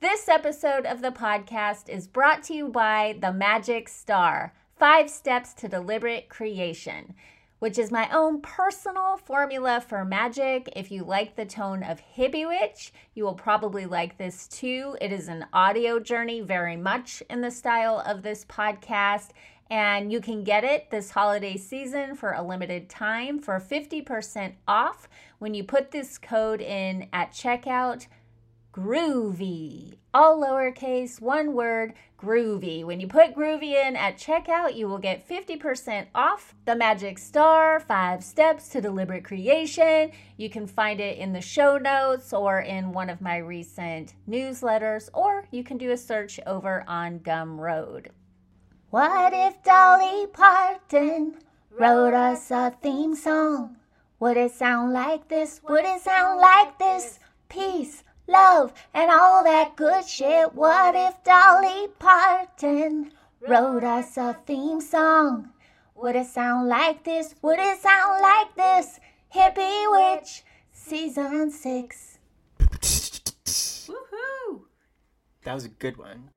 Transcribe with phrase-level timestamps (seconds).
[0.00, 5.52] This episode of the podcast is brought to you by The Magic Star Five Steps
[5.54, 7.16] to Deliberate Creation,
[7.58, 10.72] which is my own personal formula for magic.
[10.76, 14.96] If you like the tone of Hippie Witch, you will probably like this too.
[15.00, 19.30] It is an audio journey, very much in the style of this podcast.
[19.68, 25.08] And you can get it this holiday season for a limited time for 50% off
[25.40, 28.06] when you put this code in at checkout
[28.72, 29.98] groovy.
[30.12, 32.84] All lowercase, one word, groovy.
[32.84, 37.80] When you put groovy in at checkout, you will get 50% off the Magic Star
[37.80, 40.10] Five Steps to Deliberate Creation.
[40.36, 45.08] You can find it in the show notes or in one of my recent newsletters,
[45.12, 48.08] or you can do a search over on Gumroad.
[48.90, 51.36] What if Dolly Parton
[51.70, 53.76] wrote us a theme song?
[54.20, 55.60] Would it sound like this?
[55.68, 57.20] Would it sound like this?
[57.48, 60.54] Peace love, and all that good shit.
[60.54, 65.50] What if Dolly Parton wrote us a theme song?
[65.96, 67.34] Would it sound like this?
[67.42, 69.00] Would it sound like this?
[69.34, 72.18] Hippie Witch, season six.
[73.88, 74.62] Woohoo!
[75.44, 76.30] That was a good one.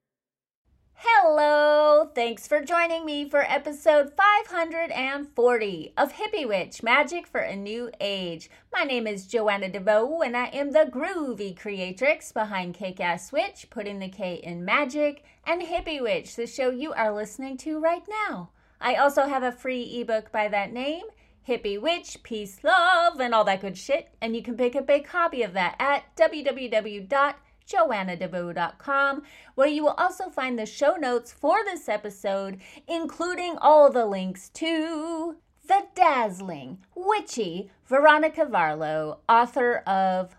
[1.04, 2.12] Hello!
[2.14, 8.52] Thanks for joining me for episode 540 of Hippie Witch Magic for a New Age.
[8.72, 13.66] My name is Joanna DeVoe, and I am the groovy creatrix behind Kick Ass Witch,
[13.72, 18.04] putting the K in magic, and Hippie Witch, the show you are listening to right
[18.28, 18.52] now.
[18.80, 21.06] I also have a free ebook by that name.
[21.48, 24.10] Hippie Witch, Peace, Love, and all that good shit.
[24.22, 27.34] And you can pick up a copy of that at www
[27.68, 29.24] joannadevoe.com,
[29.56, 34.50] where you will also find the show notes for this episode, including all the links
[34.50, 40.36] to the dazzling, witchy Veronica Varlow, author of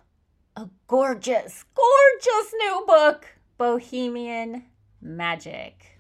[0.57, 4.65] a gorgeous, gorgeous new book, Bohemian
[5.01, 5.99] Magic.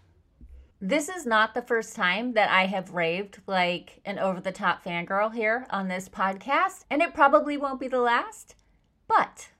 [0.84, 4.84] This is not the first time that I have raved like an over the top
[4.84, 8.56] fangirl here on this podcast, and it probably won't be the last.
[9.06, 9.50] But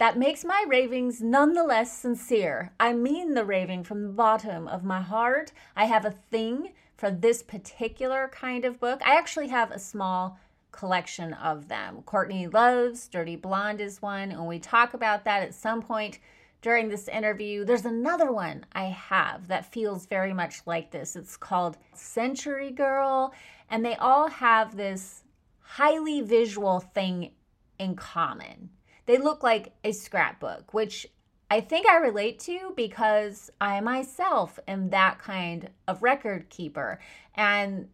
[0.00, 2.72] that makes my ravings nonetheless sincere.
[2.80, 5.52] I mean the raving from the bottom of my heart.
[5.76, 9.02] I have a thing for this particular kind of book.
[9.04, 10.40] I actually have a small
[10.72, 12.00] collection of them.
[12.06, 16.18] Courtney Love's Dirty Blonde is one, and we talk about that at some point
[16.62, 17.66] during this interview.
[17.66, 21.14] There's another one I have that feels very much like this.
[21.14, 23.34] It's called Century Girl,
[23.68, 25.24] and they all have this
[25.60, 27.32] highly visual thing
[27.78, 28.70] in common
[29.10, 31.04] they look like a scrapbook, which
[31.50, 37.00] I think I relate to because I myself am that kind of record keeper.
[37.34, 37.88] And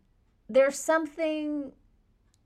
[0.47, 1.72] there's something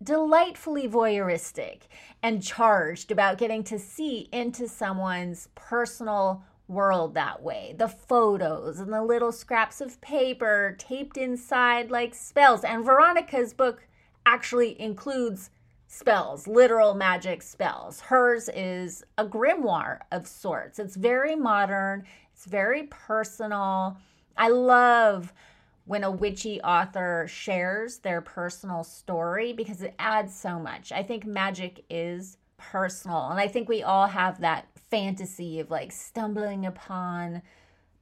[0.01, 1.89] delightfully voyeuristic
[2.23, 7.75] and charged about getting to see into someone's personal world that way.
[7.77, 12.63] The photos and the little scraps of paper taped inside like spells.
[12.63, 13.89] And Veronica's book
[14.25, 15.51] actually includes
[15.93, 18.01] spells, literal magic spells.
[18.01, 20.79] Hers is a grimoire of sorts.
[20.79, 23.99] It's very modern, it's very personal.
[24.37, 25.33] I love
[25.87, 30.93] when a witchy author shares their personal story because it adds so much.
[30.93, 35.91] I think magic is personal, and I think we all have that fantasy of like
[35.91, 37.43] stumbling upon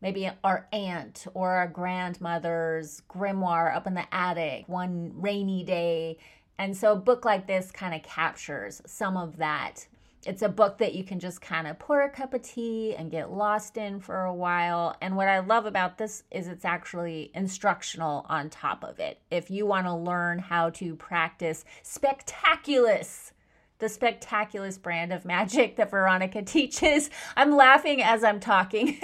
[0.03, 6.19] maybe our aunt or our grandmother's grimoire up in the attic one rainy day
[6.59, 9.87] and so a book like this kind of captures some of that.
[10.27, 13.11] It's a book that you can just kind of pour a cup of tea and
[13.11, 14.97] get lost in for a while.
[15.01, 19.21] And what I love about this is it's actually instructional on top of it.
[19.31, 23.31] If you want to learn how to practice spectaculus,
[23.79, 28.99] the spectaculus brand of magic that Veronica teaches, I'm laughing as I'm talking.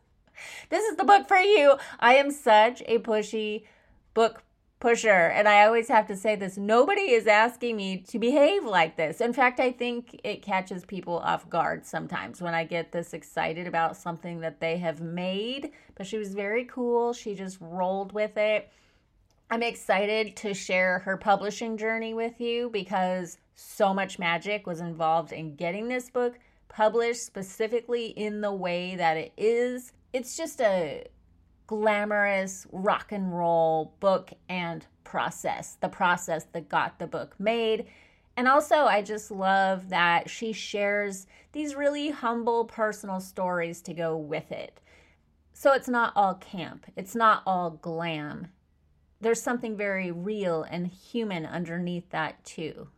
[0.68, 1.76] this is the book for you.
[1.98, 3.64] I am such a pushy
[4.12, 4.42] book
[4.82, 5.28] pusher.
[5.28, 9.20] And I always have to say this nobody is asking me to behave like this.
[9.20, 13.68] In fact, I think it catches people off guard sometimes when I get this excited
[13.68, 15.70] about something that they have made.
[15.94, 17.12] But she was very cool.
[17.12, 18.70] She just rolled with it.
[19.50, 25.32] I'm excited to share her publishing journey with you because so much magic was involved
[25.32, 26.38] in getting this book
[26.68, 29.92] published specifically in the way that it is.
[30.12, 31.06] It's just a
[31.72, 37.86] glamorous rock and roll book and process, the process that got the book made.
[38.36, 44.14] And also, I just love that she shares these really humble personal stories to go
[44.14, 44.82] with it.
[45.54, 48.48] So it's not all camp, it's not all glam.
[49.22, 52.88] There's something very real and human underneath that, too.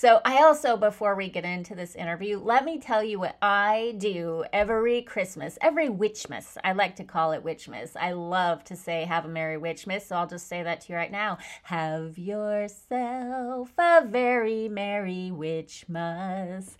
[0.00, 3.96] So, I also, before we get into this interview, let me tell you what I
[3.98, 6.56] do every Christmas, every Witchmas.
[6.62, 7.96] I like to call it Witchmas.
[7.96, 10.02] I love to say, Have a Merry Witchmas.
[10.02, 11.38] So, I'll just say that to you right now.
[11.64, 16.76] Have yourself a very Merry Witchmas.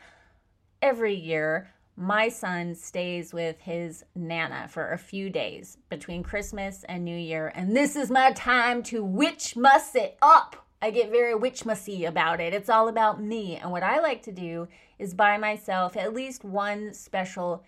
[0.81, 7.05] Every year, my son stays with his nana for a few days between Christmas and
[7.05, 10.68] New Year, and this is my time to witch Witchmas it up.
[10.81, 12.55] I get very witchmassy about it.
[12.55, 13.57] It's all about me.
[13.57, 17.65] And what I like to do is buy myself at least one special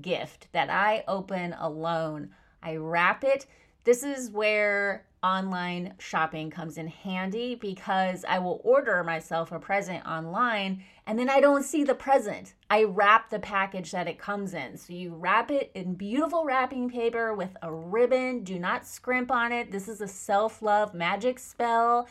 [0.00, 2.30] gift that I open alone.
[2.62, 3.46] I wrap it.
[3.84, 10.06] This is where online shopping comes in handy because I will order myself a present
[10.06, 12.54] online and then I don't see the present.
[12.70, 14.76] I wrap the package that it comes in.
[14.76, 18.44] So you wrap it in beautiful wrapping paper with a ribbon.
[18.44, 19.70] Do not scrimp on it.
[19.70, 22.06] This is a self love magic spell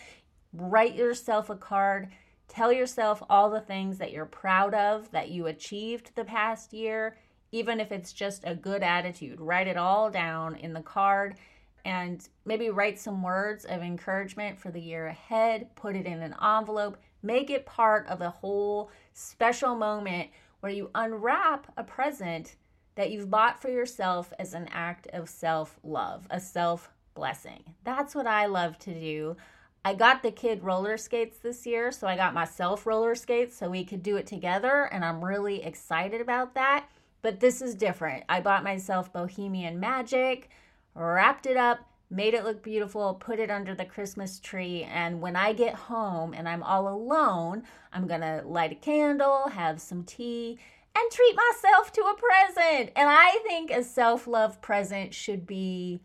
[0.53, 2.09] write yourself a card.
[2.47, 7.17] Tell yourself all the things that you're proud of that you achieved the past year,
[7.51, 9.41] even if it's just a good attitude.
[9.41, 11.35] Write it all down in the card
[11.85, 15.75] and maybe write some words of encouragement for the year ahead.
[15.75, 16.97] Put it in an envelope.
[17.21, 20.29] Make it part of the whole special moment
[20.59, 22.55] where you unwrap a present
[22.95, 27.63] that you've bought for yourself as an act of self love, a self blessing.
[27.83, 29.35] That's what I love to do.
[29.85, 33.69] I got the kid roller skates this year, so I got myself roller skates so
[33.69, 36.87] we could do it together, and I'm really excited about that.
[37.21, 38.23] But this is different.
[38.29, 40.49] I bought myself Bohemian Magic,
[40.95, 45.35] wrapped it up, made it look beautiful, put it under the Christmas tree, and when
[45.35, 50.59] I get home and I'm all alone, I'm gonna light a candle, have some tea,
[50.95, 52.91] and treat myself to a present.
[52.95, 55.99] And I think a self love present should be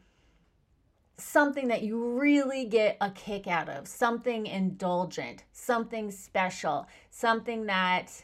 [1.19, 8.23] something that you really get a kick out of, something indulgent, something special, something that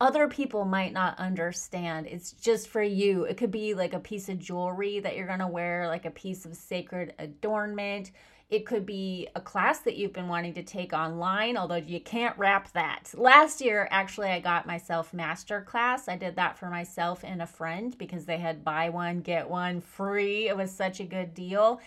[0.00, 2.06] other people might not understand.
[2.06, 3.24] It's just for you.
[3.24, 6.10] It could be like a piece of jewelry that you're going to wear, like a
[6.10, 8.10] piece of sacred adornment.
[8.50, 12.36] It could be a class that you've been wanting to take online, although you can't
[12.36, 13.12] wrap that.
[13.16, 16.08] Last year, actually, I got myself master class.
[16.08, 19.80] I did that for myself and a friend because they had buy one, get one
[19.80, 20.48] free.
[20.48, 21.80] It was such a good deal.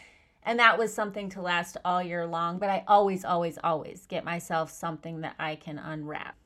[0.47, 2.57] And that was something to last all year long.
[2.57, 6.37] But I always, always, always get myself something that I can unwrap.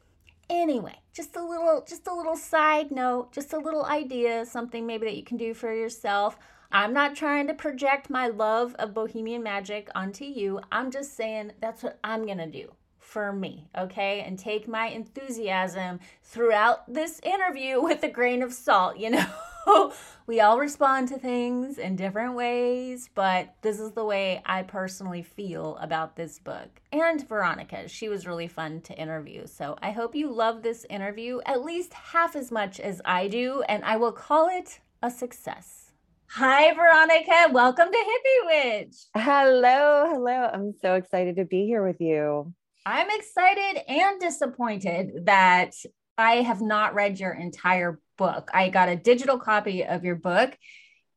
[0.50, 5.06] Anyway, just a little, just a little side note, just a little idea, something maybe
[5.06, 6.40] that you can do for yourself.
[6.72, 10.62] I'm not trying to project my love of Bohemian Magic onto you.
[10.72, 14.22] I'm just saying that's what I'm going to do for me, okay?
[14.22, 19.28] And take my enthusiasm throughout this interview with a grain of salt, you know?
[20.28, 25.22] we all respond to things in different ways, but this is the way I personally
[25.24, 26.82] feel about this book.
[26.92, 29.48] And Veronica, she was really fun to interview.
[29.48, 33.64] So I hope you love this interview at least half as much as I do,
[33.68, 35.92] and I will call it a success.
[36.30, 37.52] Hi, Veronica.
[37.52, 38.96] Welcome to Hippie Witch.
[39.16, 40.08] Hello.
[40.10, 40.50] Hello.
[40.54, 42.54] I'm so excited to be here with you.
[42.86, 45.76] I'm excited and disappointed that
[46.22, 48.50] I have not read your entire book.
[48.54, 50.58] I got a digital copy of your book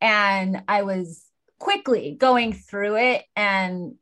[0.01, 1.25] and I was
[1.59, 3.95] quickly going through it and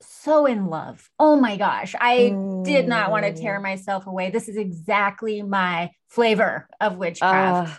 [0.00, 1.08] so in love.
[1.18, 1.94] Oh my gosh.
[1.98, 2.64] I mm.
[2.64, 3.62] did not want to tear mm.
[3.62, 4.30] myself away.
[4.30, 7.70] This is exactly my flavor of witchcraft.
[7.70, 7.74] Uh,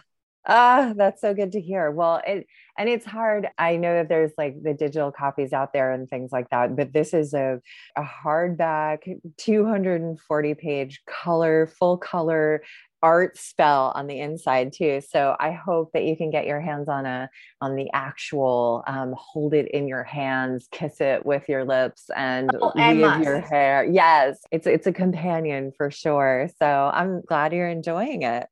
[0.46, 1.90] Ah, that's so good to hear.
[1.90, 2.48] Well, it
[2.78, 3.48] and it's hard.
[3.58, 6.92] I know that there's like the digital copies out there and things like that, but
[6.92, 7.62] this is a
[7.96, 9.04] a hardback
[9.38, 12.62] 240 page color, full color
[13.04, 15.02] art spell on the inside too.
[15.08, 17.30] So I hope that you can get your hands on a
[17.62, 22.56] on the actual um, hold it in your hands, kiss it with your lips, and
[22.60, 23.86] oh, leave your hair.
[23.86, 26.50] Yes, it's it's a companion for sure.
[26.58, 28.48] So I'm glad you're enjoying it.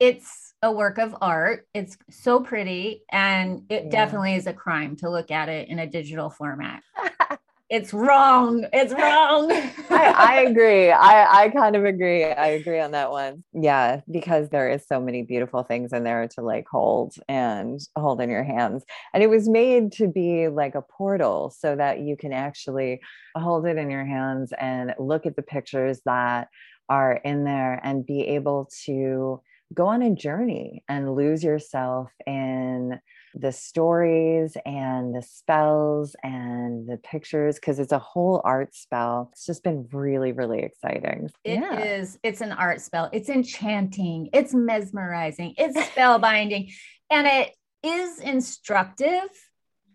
[0.00, 1.66] It's a work of art.
[1.74, 3.90] It's so pretty, and it yeah.
[3.90, 6.82] definitely is a crime to look at it in a digital format.
[7.70, 8.66] it's wrong.
[8.72, 9.52] It's wrong.
[9.90, 10.90] I, I, agree.
[10.90, 12.24] I, I kind of agree.
[12.24, 13.44] I agree on that one.
[13.52, 18.20] Yeah, because there is so many beautiful things in there to like hold and hold
[18.20, 18.84] in your hands.
[19.12, 23.00] And it was made to be like a portal so that you can actually
[23.36, 26.48] hold it in your hands and look at the pictures that
[26.88, 29.42] are in there and be able to
[29.74, 33.00] go on a journey and lose yourself in
[33.34, 39.28] the stories and the spells and the pictures because it's a whole art spell.
[39.32, 41.30] It's just been really, really exciting.
[41.44, 41.78] It yeah.
[41.78, 42.18] is.
[42.22, 43.10] It's an art spell.
[43.12, 44.30] It's enchanting.
[44.32, 45.54] It's mesmerizing.
[45.58, 46.72] It's spellbinding.
[47.10, 49.28] and it is instructive,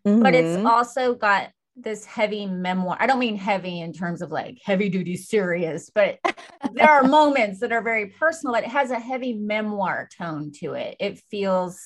[0.05, 0.21] mm-hmm.
[0.21, 0.67] but it's mm-hmm.
[0.67, 2.97] also got this heavy memoir.
[2.99, 6.19] I don't mean heavy in terms of like heavy duty serious, but
[6.73, 8.55] there are moments that are very personal.
[8.55, 10.97] It has a heavy memoir tone to it.
[10.99, 11.79] It feels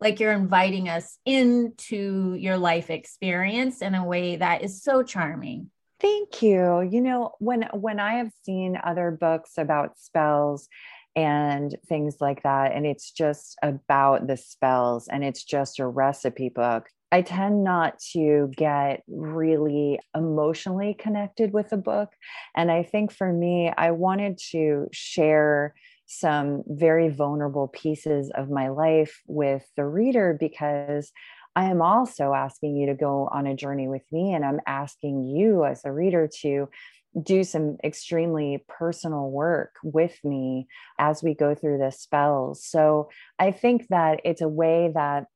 [0.00, 5.70] like you're inviting us into your life experience in a way that is so charming.
[6.00, 6.82] Thank you.
[6.82, 10.68] You know, when when I have seen other books about spells
[11.16, 16.48] and things like that and it's just about the spells and it's just a recipe
[16.48, 22.08] book I tend not to get really emotionally connected with a book.
[22.56, 28.66] And I think for me, I wanted to share some very vulnerable pieces of my
[28.66, 31.12] life with the reader because
[31.54, 34.34] I am also asking you to go on a journey with me.
[34.34, 36.68] And I'm asking you as a reader to
[37.22, 40.66] do some extremely personal work with me
[40.98, 42.66] as we go through the spells.
[42.66, 45.26] So I think that it's a way that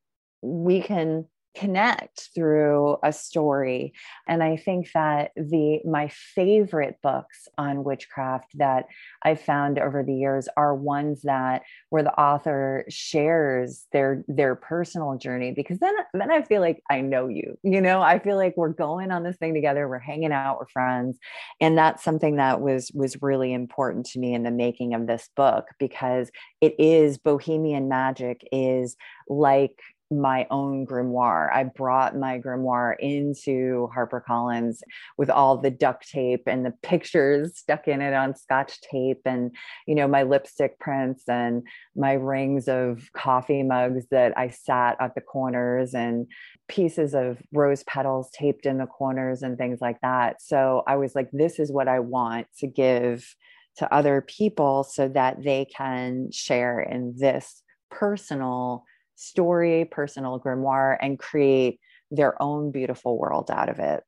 [0.41, 1.25] we can
[1.55, 3.93] connect through a story.
[4.27, 8.85] And i think that the my favorite books on witchcraft that
[9.23, 15.17] i've found over the years are ones that where the author shares their their personal
[15.17, 18.01] journey because then then i feel like i know you you know?
[18.01, 21.17] I feel like we're going on this thing together we're hanging out we're friends.
[21.61, 25.29] And that's something that was was really important to me in the making of this
[25.35, 28.95] book because it is bohemian magic is
[29.27, 29.79] like
[30.11, 31.53] my own grimoire.
[31.53, 34.81] I brought my grimoire into HarperCollins
[35.17, 39.55] with all the duct tape and the pictures stuck in it on scotch tape and
[39.85, 41.63] you know my lipstick prints and
[41.95, 46.27] my rings of coffee mugs that I sat at the corners and
[46.67, 50.41] pieces of rose petals taped in the corners and things like that.
[50.41, 53.35] So I was like this is what I want to give
[53.77, 57.61] to other people so that they can share in this
[57.91, 58.83] personal
[59.19, 64.03] story, personal grimoire, and create their own beautiful world out of it.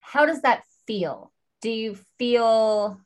[0.00, 1.32] How does that feel?
[1.60, 3.00] Do you feel,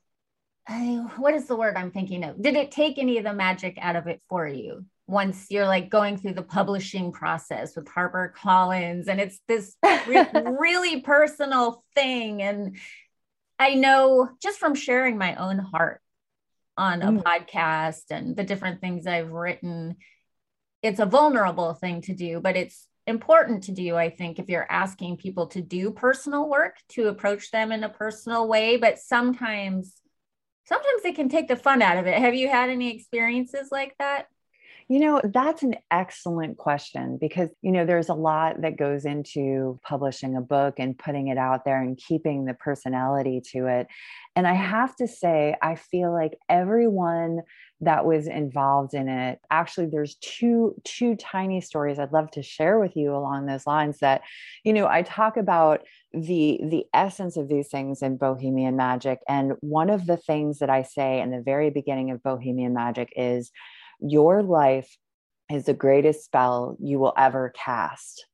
[1.17, 2.41] what is the word I'm thinking of?
[2.41, 4.85] Did it take any of the magic out of it for you?
[5.07, 9.77] Once you're like going through the publishing process with Harper Collins, and it's this
[10.07, 10.29] re-
[10.59, 12.43] really personal thing.
[12.43, 12.77] And
[13.59, 16.01] I know just from sharing my own heart
[16.77, 17.23] on a mm.
[17.23, 19.97] podcast and the different things I've written,
[20.83, 24.71] it's a vulnerable thing to do, but it's important to do, I think, if you're
[24.71, 28.77] asking people to do personal work, to approach them in a personal way.
[28.77, 30.01] But sometimes,
[30.65, 32.19] sometimes they can take the fun out of it.
[32.19, 34.27] Have you had any experiences like that?
[34.89, 39.79] You know, that's an excellent question because, you know, there's a lot that goes into
[39.85, 43.87] publishing a book and putting it out there and keeping the personality to it.
[44.35, 44.71] And I mm-hmm.
[44.71, 47.43] have to say, I feel like everyone
[47.83, 49.41] that was involved in it.
[49.51, 53.99] Actually there's two two tiny stories i'd love to share with you along those lines
[53.99, 54.23] that
[54.65, 55.81] you know i talk about
[56.13, 59.21] the the essence of these things in bohemian magic.
[59.29, 63.13] And one of the things that i say in the very beginning of bohemian magic
[63.17, 63.51] is
[64.01, 64.97] your life
[65.51, 68.27] is the greatest spell you will ever cast.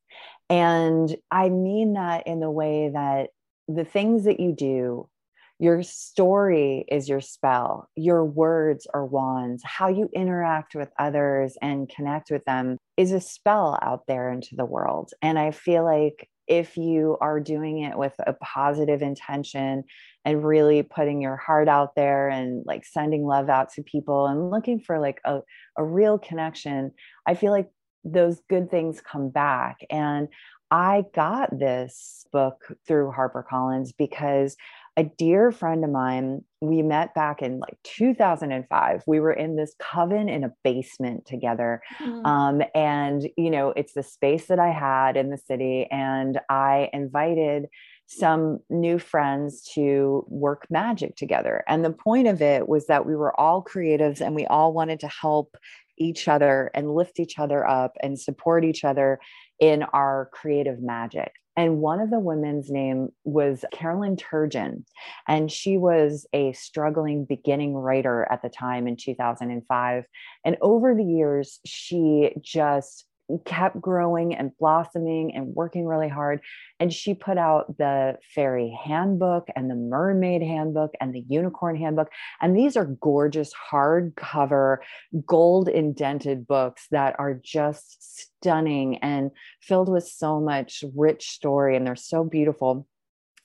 [0.49, 3.31] And i mean that in the way that
[3.69, 5.09] the things that you do
[5.59, 7.89] your story is your spell.
[7.97, 9.63] Your words are wands.
[9.65, 14.55] How you interact with others and connect with them is a spell out there into
[14.55, 15.13] the world.
[15.23, 19.83] And I feel like if you are doing it with a positive intention
[20.25, 24.51] and really putting your heart out there and like sending love out to people and
[24.51, 25.41] looking for like a,
[25.77, 26.93] a real connection,
[27.27, 27.69] I feel like
[28.05, 29.79] those good things come back.
[29.91, 30.29] And
[30.71, 34.57] I got this book through HarperCollins because
[34.97, 39.03] a dear friend of mine, we met back in like 2005.
[39.07, 41.83] We were in this coven in a basement together.
[42.01, 42.25] Mm-hmm.
[42.25, 45.87] Um, and, you know, it's the space that I had in the city.
[45.91, 47.67] And I invited
[48.07, 51.63] some new friends to work magic together.
[51.69, 55.01] And the point of it was that we were all creatives and we all wanted
[55.01, 55.57] to help
[55.99, 59.19] each other and lift each other up and support each other
[59.61, 61.33] in our creative magic.
[61.57, 64.85] And one of the women's name was Carolyn Turgeon.
[65.27, 70.05] And she was a struggling beginning writer at the time in 2005.
[70.45, 73.06] And over the years, she just
[73.45, 76.41] kept growing and blossoming and working really hard.
[76.79, 82.09] And she put out the fairy handbook and the mermaid handbook and the unicorn handbook.
[82.41, 84.79] And these are gorgeous hardcover,
[85.27, 89.31] gold indented books that are just stunning and
[89.61, 91.77] filled with so much rich story.
[91.77, 92.87] And they're so beautiful.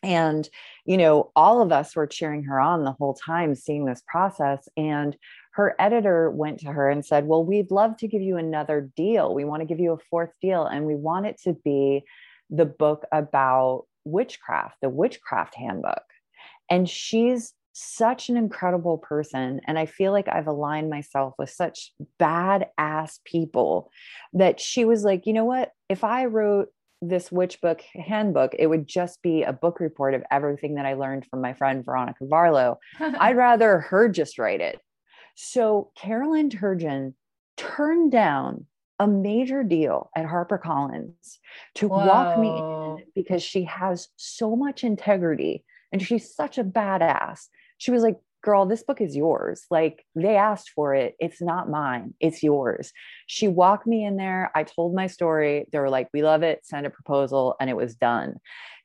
[0.04, 0.50] And,
[0.86, 4.68] you know, all of us were cheering her on the whole time, seeing this process.
[4.76, 5.16] And
[5.52, 9.34] her editor went to her and said, Well, we'd love to give you another deal.
[9.34, 12.04] We want to give you a fourth deal, and we want it to be
[12.50, 16.04] the book about witchcraft, the witchcraft handbook.
[16.70, 19.62] And she's such an incredible person.
[19.66, 23.92] And I feel like I've aligned myself with such badass people
[24.34, 25.72] that she was like, you know what?
[25.90, 26.70] If I wrote
[27.02, 30.94] this witch book handbook, it would just be a book report of everything that I
[30.94, 32.78] learned from my friend Veronica Varlow.
[33.00, 34.80] I'd rather her just write it.
[35.36, 37.14] So Carolyn Turgeon
[37.58, 38.66] turned down
[39.00, 41.40] a major deal at HarperCollins
[41.76, 42.06] to Whoa.
[42.06, 47.48] walk me in because she has so much integrity and she's such a badass.
[47.80, 49.66] She was like, girl, this book is yours.
[49.70, 51.16] Like they asked for it.
[51.20, 52.14] It's not mine.
[52.20, 52.92] It's yours.
[53.28, 54.52] She walked me in there.
[54.56, 55.66] I told my story.
[55.72, 56.66] They were like, we love it.
[56.66, 57.56] Send a proposal.
[57.60, 58.36] And it was done.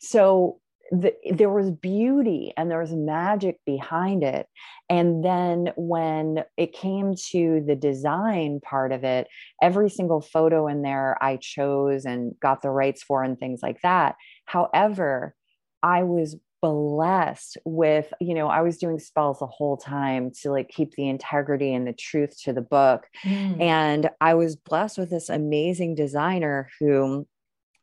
[0.01, 4.47] So the, there was beauty and there was magic behind it.
[4.89, 9.29] And then when it came to the design part of it,
[9.61, 13.81] every single photo in there I chose and got the rights for and things like
[13.83, 14.17] that.
[14.45, 15.35] However,
[15.83, 20.69] I was blessed with you know i was doing spells the whole time to like
[20.69, 23.61] keep the integrity and the truth to the book mm.
[23.61, 27.27] and i was blessed with this amazing designer who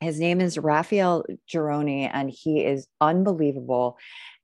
[0.04, 3.98] his name is Raphael Gironi, and he is unbelievable.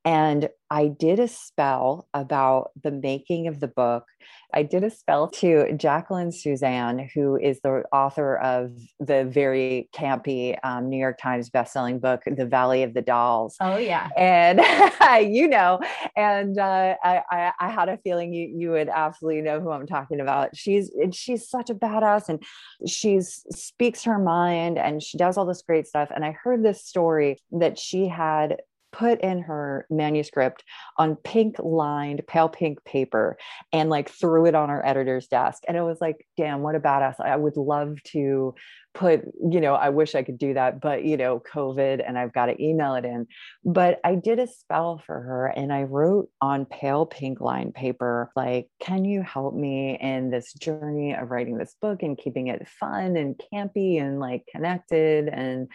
[0.06, 4.06] And I did a spell about the making of the book.
[4.54, 10.58] I did a spell to Jacqueline Susann, who is the author of the very campy
[10.64, 13.58] um, New York Times bestselling book, The Valley of the Dolls.
[13.60, 14.10] Oh, yeah.
[14.16, 14.60] And
[15.34, 15.80] you know,
[16.16, 19.88] and uh, I, I, I, had a feeling you, you would absolutely know who I'm
[19.88, 20.56] talking about.
[20.56, 22.44] She's, she's such a badass and
[22.88, 26.10] she speaks her mind and she does all this great stuff.
[26.14, 28.58] And I heard this story that she had
[28.92, 30.64] put in her manuscript
[30.98, 33.38] on pink lined pale pink paper
[33.72, 35.64] and like threw it on our editor's desk.
[35.68, 37.20] And it was like damn what a badass.
[37.20, 38.56] I would love to
[38.96, 42.34] put you know i wish i could do that but you know covid and i've
[42.34, 43.28] got to email it in.
[43.64, 48.32] But i did a spell for her and i wrote on pale pink lined paper
[48.36, 52.68] like can you help me in this journey of writing this book and keeping it
[52.80, 55.28] fun and campy and like connected?
[55.28, 55.70] And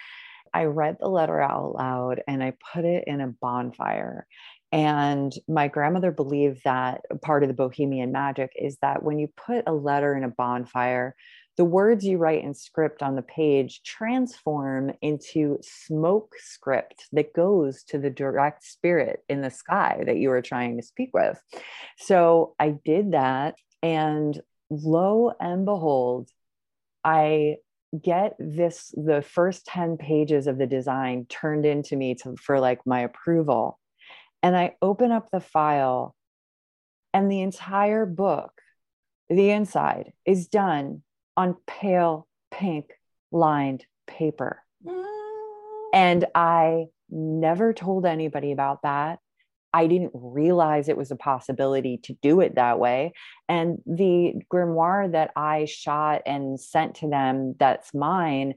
[0.55, 4.27] I read the letter out loud and I put it in a bonfire.
[4.71, 9.65] And my grandmother believed that part of the bohemian magic is that when you put
[9.67, 11.15] a letter in a bonfire,
[11.57, 17.85] the words you write in script on the page transform into smoke script that goes
[17.85, 21.41] to the direct spirit in the sky that you were trying to speak with.
[21.99, 23.55] So I did that.
[23.83, 26.29] And lo and behold,
[27.05, 27.57] I
[28.03, 32.81] get this the first 10 pages of the design turned into me to, for like
[32.87, 33.79] my approval.
[34.43, 36.15] And i open up the file
[37.13, 38.53] and the entire book
[39.31, 41.03] the inside is done
[41.37, 42.91] on pale pink
[43.33, 44.61] lined paper.
[44.85, 45.05] Mm.
[45.95, 49.19] and i never told anybody about that
[49.75, 53.13] I didn't realize it was a possibility to do it that way.
[53.49, 58.55] And the grimoire that I shot and sent to them, that's mine,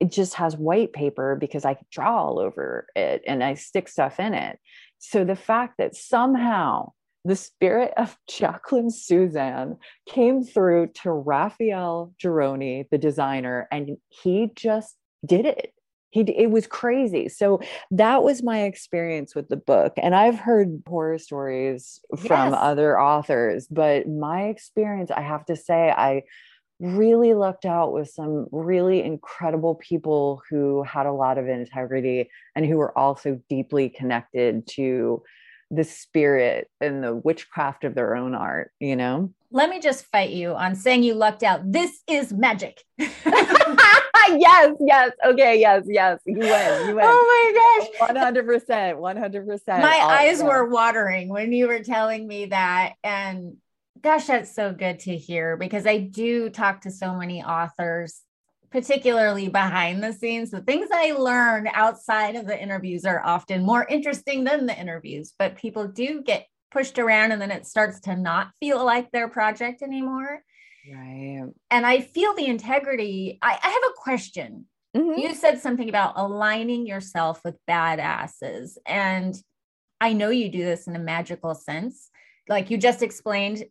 [0.00, 4.20] it just has white paper because I draw all over it and I stick stuff
[4.20, 4.58] in it.
[4.98, 6.92] So the fact that somehow
[7.24, 14.94] the spirit of Jacqueline Susann came through to Raphael Gironi, the designer, and he just
[15.24, 15.72] did it
[16.10, 17.28] he it was crazy.
[17.28, 22.58] So that was my experience with the book and i've heard horror stories from yes.
[22.60, 26.22] other authors but my experience i have to say i
[26.78, 32.64] really lucked out with some really incredible people who had a lot of integrity and
[32.64, 35.22] who were also deeply connected to
[35.70, 39.32] the spirit and the witchcraft of their own art you know?
[39.52, 41.72] Let me just fight you on saying you lucked out.
[41.72, 42.84] This is magic
[44.38, 45.12] yes, yes.
[45.24, 46.20] Okay, yes, yes.
[46.26, 46.88] You win.
[46.88, 47.04] You win.
[47.06, 48.10] Oh my gosh.
[48.10, 48.96] 100%.
[48.98, 49.80] 100%.
[49.80, 52.94] My eyes were watering when you were telling me that.
[53.04, 53.56] And
[54.00, 58.20] gosh, that's so good to hear because I do talk to so many authors,
[58.70, 60.50] particularly behind the scenes.
[60.50, 65.34] The things I learn outside of the interviews are often more interesting than the interviews,
[65.38, 69.28] but people do get pushed around and then it starts to not feel like their
[69.28, 70.42] project anymore.
[70.88, 71.44] Right.
[71.70, 73.38] And I feel the integrity.
[73.42, 74.66] I, I have a question.
[74.96, 75.20] Mm-hmm.
[75.20, 78.76] You said something about aligning yourself with badasses.
[78.86, 79.36] And
[80.00, 82.10] I know you do this in a magical sense,
[82.48, 83.64] like you just explained,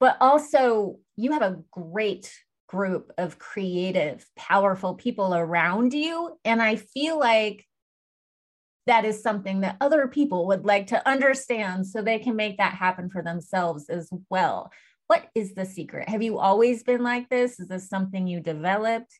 [0.00, 2.32] but also you have a great
[2.68, 6.38] group of creative, powerful people around you.
[6.44, 7.64] And I feel like
[8.86, 12.74] that is something that other people would like to understand so they can make that
[12.74, 14.70] happen for themselves as well.
[15.08, 16.08] What is the secret?
[16.08, 17.58] Have you always been like this?
[17.58, 19.18] Is this something you developed?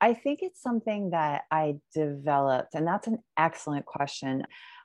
[0.00, 4.44] I think it's something that I developed, and that's an excellent question.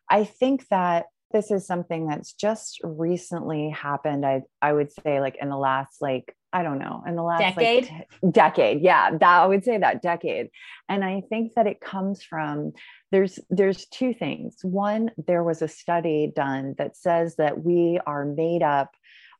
[0.09, 4.25] I think that this is something that's just recently happened.
[4.25, 7.39] I I would say like in the last like I don't know in the last
[7.39, 10.49] decade like, decade yeah that I would say that decade
[10.87, 12.71] and I think that it comes from
[13.11, 18.23] there's there's two things one there was a study done that says that we are
[18.23, 18.91] made up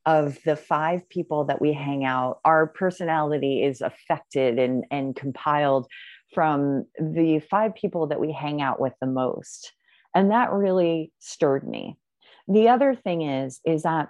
[0.08, 5.86] of the five people that we hang out our personality is affected and and compiled
[6.34, 9.72] from the five people that we hang out with the most
[10.14, 11.96] and that really stirred me
[12.48, 14.08] the other thing is is that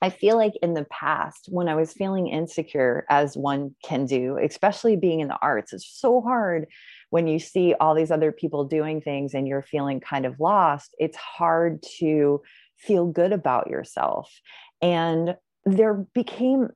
[0.00, 4.38] I feel like in the past, when I was feeling insecure, as one can do,
[4.40, 6.68] especially being in the arts, it's so hard
[7.10, 10.94] when you see all these other people doing things and you're feeling kind of lost.
[11.00, 12.42] It's hard to
[12.76, 14.32] feel good about yourself.
[14.80, 16.68] And there became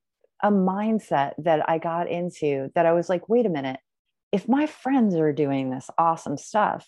[0.42, 3.78] a mindset that I got into that I was like, wait a minute,
[4.32, 6.86] if my friends are doing this awesome stuff,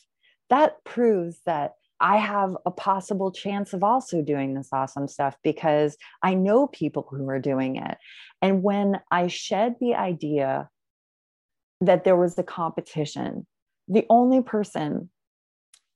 [0.50, 5.96] that proves that I have a possible chance of also doing this awesome stuff because
[6.22, 7.96] I know people who are doing it.
[8.42, 10.68] And when I shed the idea
[11.80, 13.46] that there was a competition,
[13.88, 15.10] the only person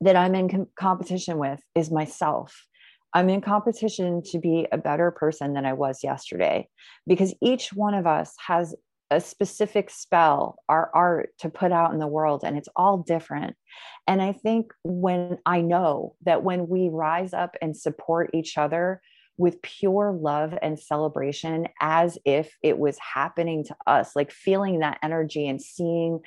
[0.01, 2.67] that I'm in com- competition with is myself.
[3.15, 6.69] I'm in competition to be a better person than I was yesterday
[7.07, 8.75] because each one of us has
[9.11, 13.57] a specific spell, our art to put out in the world, and it's all different.
[14.07, 19.01] And I think when I know that when we rise up and support each other
[19.39, 24.99] with pure love and celebration, as if it was happening to us, like feeling that
[25.03, 26.21] energy and seeing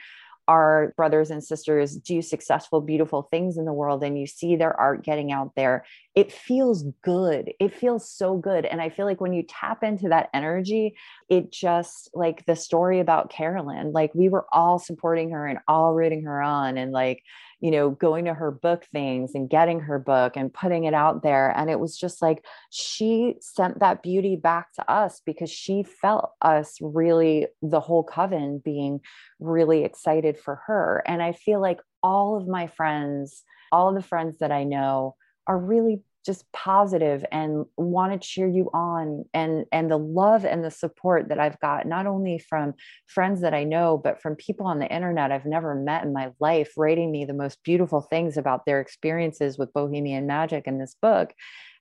[0.47, 4.77] our brothers and sisters do successful, beautiful things in the world and you see their
[4.79, 7.53] art getting out there, it feels good.
[7.59, 8.65] It feels so good.
[8.65, 10.95] And I feel like when you tap into that energy,
[11.29, 15.93] it just like the story about Carolyn, like we were all supporting her and all
[15.93, 16.77] rooting her on.
[16.77, 17.23] And like,
[17.61, 21.21] you know, going to her book things and getting her book and putting it out
[21.21, 21.55] there.
[21.55, 26.31] And it was just like she sent that beauty back to us because she felt
[26.41, 28.99] us really, the whole coven being
[29.39, 31.03] really excited for her.
[31.05, 35.15] And I feel like all of my friends, all of the friends that I know
[35.45, 40.63] are really just positive and want to cheer you on and and the love and
[40.63, 42.73] the support that I've got not only from
[43.07, 46.31] friends that I know but from people on the internet I've never met in my
[46.39, 50.95] life rating me the most beautiful things about their experiences with bohemian magic in this
[51.01, 51.33] book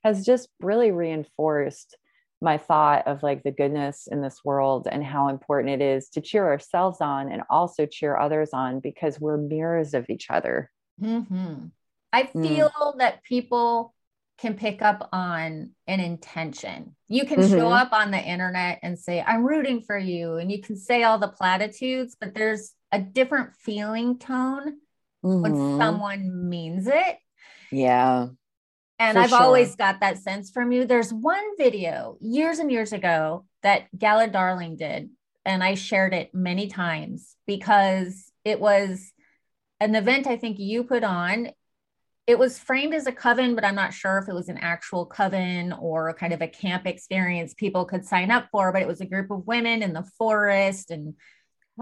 [0.05, 1.97] has just really reinforced
[2.43, 6.21] my thought of like the goodness in this world and how important it is to
[6.21, 10.71] cheer ourselves on and also cheer others on because we're mirrors of each other.
[11.03, 11.67] Mm-hmm.
[12.13, 12.49] I mm.
[12.49, 12.99] feel mm.
[12.99, 13.95] that people
[14.41, 16.97] can pick up on an intention.
[17.09, 17.53] You can mm-hmm.
[17.53, 20.37] show up on the internet and say, I'm rooting for you.
[20.37, 24.79] And you can say all the platitudes, but there's a different feeling tone
[25.23, 25.43] mm-hmm.
[25.43, 27.19] when someone means it.
[27.71, 28.29] Yeah.
[28.99, 29.43] And I've sure.
[29.43, 30.87] always got that sense from you.
[30.87, 35.11] There's one video years and years ago that Gala Darling did,
[35.45, 39.13] and I shared it many times because it was
[39.81, 41.51] an event I think you put on
[42.27, 45.07] it was framed as a coven, but I'm not sure if it was an actual
[45.07, 48.73] coven or kind of a camp experience people could sign up for.
[48.73, 51.15] But it was a group of women in the forest, and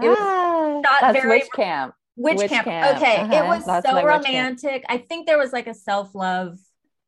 [0.01, 1.93] it ah, was very witch camp.
[2.15, 2.65] Witch, witch camp.
[2.65, 2.97] camp.
[2.97, 3.43] Okay, uh-huh.
[3.43, 4.83] it was that's so romantic.
[4.89, 6.57] I think there was like a self love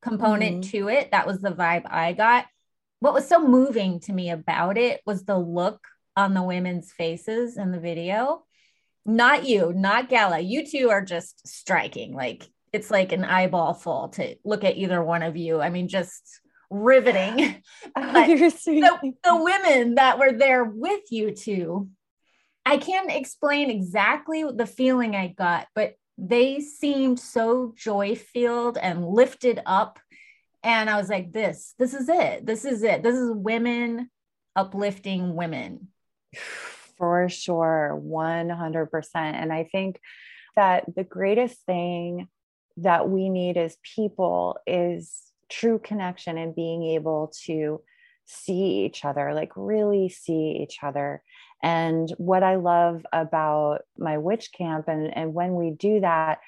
[0.02, 0.78] component mm-hmm.
[0.78, 1.12] to it.
[1.12, 2.46] That was the vibe I got.
[3.00, 5.82] What was so moving to me about it was the look
[6.16, 8.44] on the women's faces in the video.
[9.06, 10.40] Not you, not Gala.
[10.40, 12.14] You two are just striking.
[12.14, 15.62] Like it's like an eyeball full to look at either one of you.
[15.62, 17.62] I mean, just riveting.
[17.96, 21.90] Oh, the, the women that were there with you two,
[22.66, 29.06] I can't explain exactly the feeling I got, but they seemed so joy filled and
[29.06, 30.00] lifted up.
[30.64, 32.46] And I was like, this, this is it.
[32.46, 33.04] This is it.
[33.04, 34.10] This is women
[34.56, 35.88] uplifting women.
[36.98, 38.90] For sure, 100%.
[39.16, 40.00] And I think
[40.56, 42.28] that the greatest thing
[42.78, 47.82] that we need as people is true connection and being able to
[48.26, 51.22] see each other, like really see each other.
[51.62, 56.40] And what I love about my witch camp, and, and when we do that,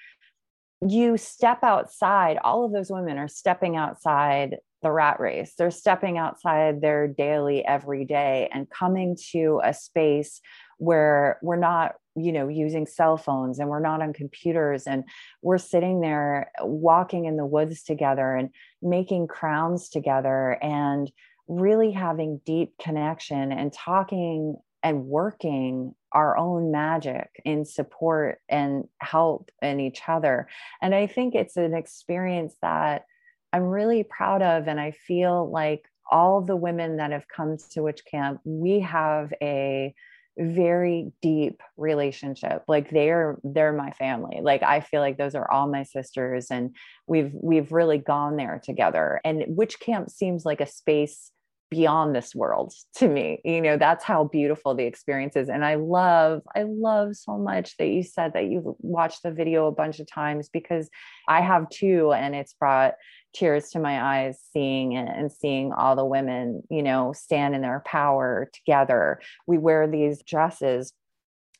[0.85, 5.53] you step outside, all of those women are stepping outside the rat race.
[5.57, 10.41] They're stepping outside their daily, every day, and coming to a space
[10.77, 15.03] where we're not you know using cell phones and we're not on computers and
[15.41, 18.49] we're sitting there walking in the woods together and
[18.81, 21.11] making crowns together and
[21.47, 29.49] really having deep connection and talking and working our own magic in support and help
[29.61, 30.47] in each other.
[30.81, 33.05] And I think it's an experience that
[33.51, 34.67] I'm really proud of.
[34.67, 39.33] And I feel like all the women that have come to Witch Camp, we have
[39.41, 39.95] a
[40.37, 45.69] very deep relationship like they're they're my family like i feel like those are all
[45.69, 50.65] my sisters and we've we've really gone there together and witch camp seems like a
[50.65, 51.31] space
[51.69, 55.75] beyond this world to me you know that's how beautiful the experience is and i
[55.75, 59.99] love i love so much that you said that you've watched the video a bunch
[59.99, 60.89] of times because
[61.27, 62.93] i have too and it's brought
[63.33, 67.61] tears to my eyes seeing it and seeing all the women you know stand in
[67.61, 69.19] their power together.
[69.47, 70.93] We wear these dresses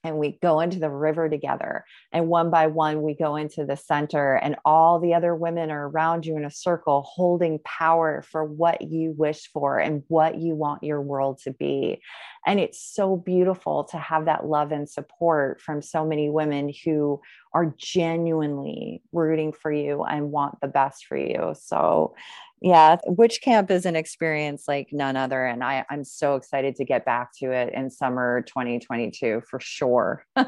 [0.04, 1.86] and we go into the river together.
[2.12, 5.88] And one by one, we go into the center, and all the other women are
[5.88, 10.56] around you in a circle, holding power for what you wish for and what you
[10.56, 12.02] want your world to be.
[12.46, 17.22] And it's so beautiful to have that love and support from so many women who
[17.54, 21.54] are genuinely rooting for you and want the best for you.
[21.58, 22.16] So,
[22.64, 25.46] yeah, Witch Camp is an experience like none other.
[25.46, 30.26] And I, I'm so excited to get back to it in summer 2022 for sure.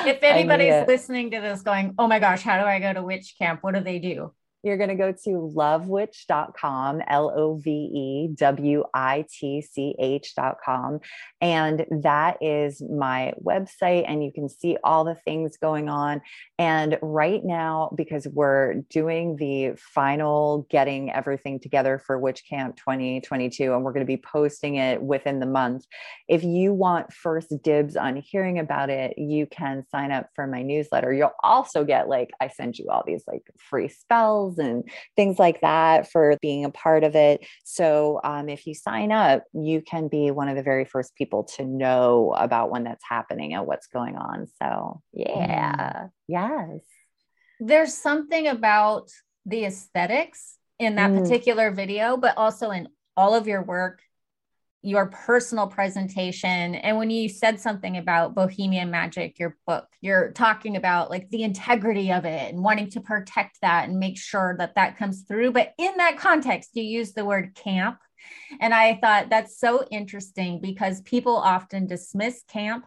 [0.00, 3.02] Mm, if anybody's listening to this going, oh my gosh, how do I go to
[3.02, 3.62] Witch Camp?
[3.62, 4.32] What do they do?
[4.62, 11.00] You're going to go to lovewitch.com, L O V E W I T C H.com.
[11.40, 14.04] And that is my website.
[14.06, 16.20] And you can see all the things going on.
[16.58, 23.72] And right now, because we're doing the final getting everything together for Witch Camp 2022,
[23.72, 25.86] and we're going to be posting it within the month.
[26.28, 30.62] If you want first dibs on hearing about it, you can sign up for my
[30.62, 31.12] newsletter.
[31.12, 35.60] You'll also get like, I send you all these like free spells and things like
[35.60, 37.46] that for being a part of it.
[37.64, 41.44] So um, if you sign up, you can be one of the very first people
[41.56, 44.46] to know about when that's happening and what's going on.
[44.60, 46.10] So yeah, mm.
[46.28, 46.80] yes.
[47.60, 49.10] There's something about
[49.46, 51.22] the aesthetics in that mm.
[51.22, 54.00] particular video, but also in all of your work
[54.82, 60.76] your personal presentation and when you said something about bohemian magic your book you're talking
[60.76, 64.74] about like the integrity of it and wanting to protect that and make sure that
[64.76, 65.52] that comes through.
[65.52, 67.98] But in that context you use the word camp
[68.60, 72.86] and i thought that's so interesting because people often dismiss camp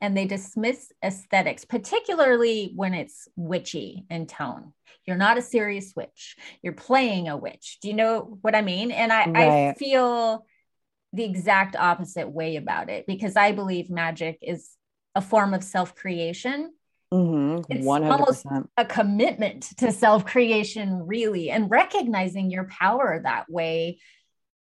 [0.00, 4.72] and they dismiss aesthetics particularly when it's witchy in tone.
[5.04, 6.36] You're not a serious witch.
[6.62, 7.78] You're playing a witch.
[7.82, 8.90] Do you know what i mean?
[8.90, 9.68] And i, right.
[9.70, 10.46] I feel
[11.12, 14.70] the exact opposite way about it because I believe magic is
[15.14, 16.72] a form of self creation.
[17.12, 17.72] Mm-hmm.
[17.72, 24.00] It's almost a commitment to self creation, really, and recognizing your power that way.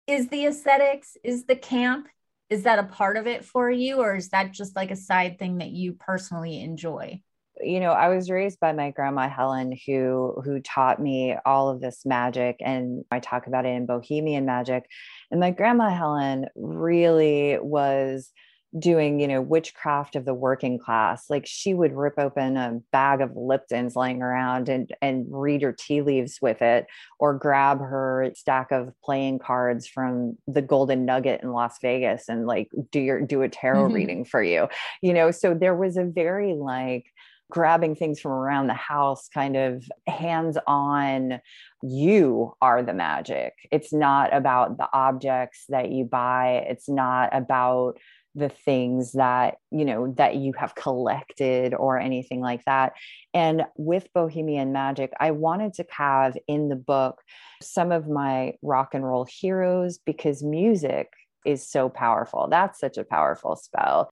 [0.08, 2.08] Is the aesthetics, is the camp,
[2.50, 5.38] is that a part of it for you, or is that just like a side
[5.38, 7.22] thing that you personally enjoy?
[7.64, 11.82] You know i was raised by my grandma helen who who taught me all of
[11.82, 14.86] this magic and i talk about it in bohemian magic
[15.30, 18.32] and my grandma helen really was
[18.78, 23.20] doing you know witchcraft of the working class like she would rip open a bag
[23.20, 26.86] of liptons laying around and and read her tea leaves with it
[27.20, 32.48] or grab her stack of playing cards from the golden nugget in las vegas and
[32.48, 33.94] like do your do a tarot mm-hmm.
[33.94, 34.70] reading for you
[35.02, 37.06] you know so there was a very like
[37.52, 41.40] grabbing things from around the house, kind of hands on.
[41.84, 43.54] You are the magic.
[43.72, 48.00] It's not about the objects that you buy, it's not about
[48.34, 52.94] the things that you know that you have collected or anything like that
[53.34, 57.22] and with bohemian magic i wanted to have in the book
[57.62, 61.12] some of my rock and roll heroes because music
[61.46, 64.10] is so powerful that's such a powerful spell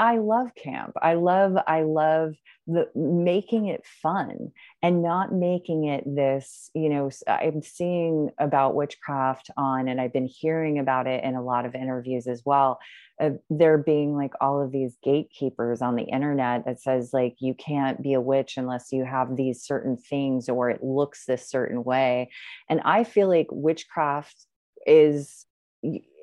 [0.00, 0.94] I love camp.
[1.02, 2.32] I love I love
[2.66, 4.50] the making it fun
[4.82, 10.26] and not making it this, you know, I'm seeing about witchcraft on and I've been
[10.26, 12.78] hearing about it in a lot of interviews as well.
[13.20, 17.52] Uh, there being like all of these gatekeepers on the internet that says like you
[17.52, 21.84] can't be a witch unless you have these certain things or it looks this certain
[21.84, 22.30] way.
[22.70, 24.46] And I feel like witchcraft
[24.86, 25.44] is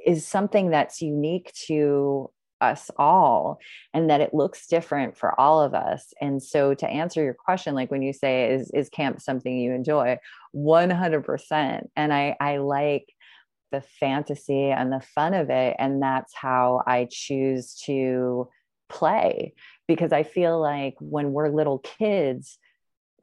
[0.04, 2.32] is something that's unique to
[2.62, 3.60] us all
[3.94, 6.14] and that it looks different for all of us.
[6.22, 9.74] And so to answer your question like when you say is is camp something you
[9.74, 10.18] enjoy?
[10.56, 13.14] 100% and i i like
[13.72, 18.50] the fantasy and the fun of it and that's how i choose to
[18.90, 19.54] play.
[19.88, 22.58] Because i feel like when we're little kids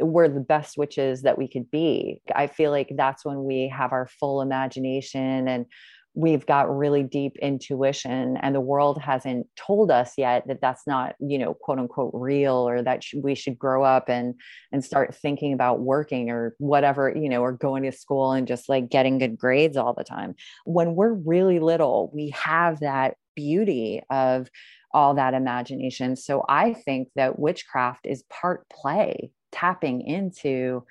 [0.01, 2.21] we're the best witches that we could be.
[2.35, 5.67] I feel like that's when we have our full imagination and
[6.15, 11.15] we've got really deep intuition and the world hasn't told us yet that that's not
[11.19, 14.35] you know quote unquote real or that sh- we should grow up and
[14.71, 18.69] and start thinking about working or whatever you know or going to school and just
[18.69, 20.35] like getting good grades all the time.
[20.65, 24.49] When we're really little we have that beauty of
[24.93, 26.15] all that imagination.
[26.15, 30.85] So i think that witchcraft is part play tapping into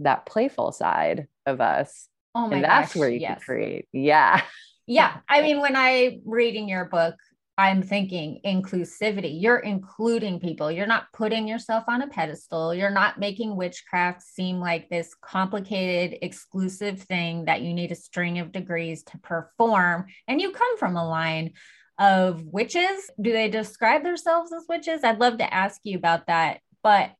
[0.00, 2.08] that playful side of us.
[2.34, 3.38] Oh my and that's gosh, where you yes.
[3.38, 4.40] can create yeah
[4.90, 5.18] Yeah.
[5.28, 7.14] I mean, when i'm reading your book,
[7.56, 9.40] I'm thinking inclusivity.
[9.40, 10.68] You're including people.
[10.68, 12.74] You're not putting yourself on a pedestal.
[12.74, 18.40] You're not making witchcraft seem like this complicated, exclusive thing that you need a string
[18.40, 20.06] of degrees to perform.
[20.26, 21.52] And you come from a line
[21.96, 23.10] of witches.
[23.20, 25.04] Do they describe themselves as witches?
[25.04, 26.62] I'd love to ask you about that.
[26.82, 27.12] But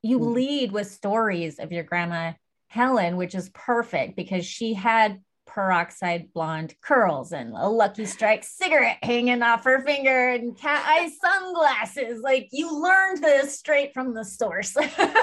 [0.00, 0.34] you Mhm.
[0.34, 2.32] lead with stories of your grandma
[2.68, 5.20] Helen, which is perfect because she had
[5.58, 11.10] peroxide blonde curls and a Lucky Strike cigarette hanging off her finger and cat eye
[11.20, 12.20] sunglasses.
[12.22, 14.76] Like you learned this straight from the source.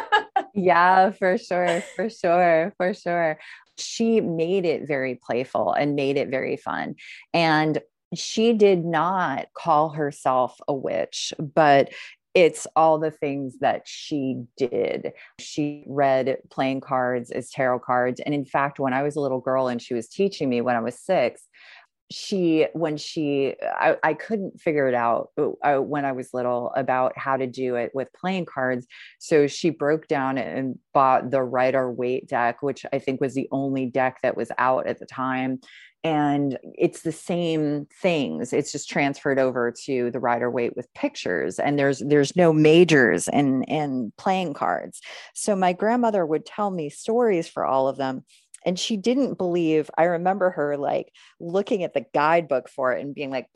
[0.53, 3.39] yeah for sure for sure for sure
[3.77, 6.95] she made it very playful and made it very fun
[7.33, 7.79] and
[8.13, 11.93] she did not call herself a witch but
[12.35, 15.13] it's all the things that she did.
[15.39, 18.19] She read playing cards as tarot cards.
[18.19, 20.75] And in fact, when I was a little girl and she was teaching me when
[20.75, 21.47] I was six,
[22.11, 27.17] she when she I, I couldn't figure it out uh, when i was little about
[27.17, 28.85] how to do it with playing cards
[29.17, 33.47] so she broke down and bought the rider waite deck which i think was the
[33.51, 35.59] only deck that was out at the time
[36.05, 38.53] and it's the same things.
[38.53, 43.27] It's just transferred over to the Rider Waite with pictures and there's there's no majors
[43.27, 45.01] in in playing cards.
[45.33, 48.23] So my grandmother would tell me stories for all of them
[48.67, 53.13] and she didn't believe i remember her like looking at the guidebook for it and
[53.13, 53.47] being like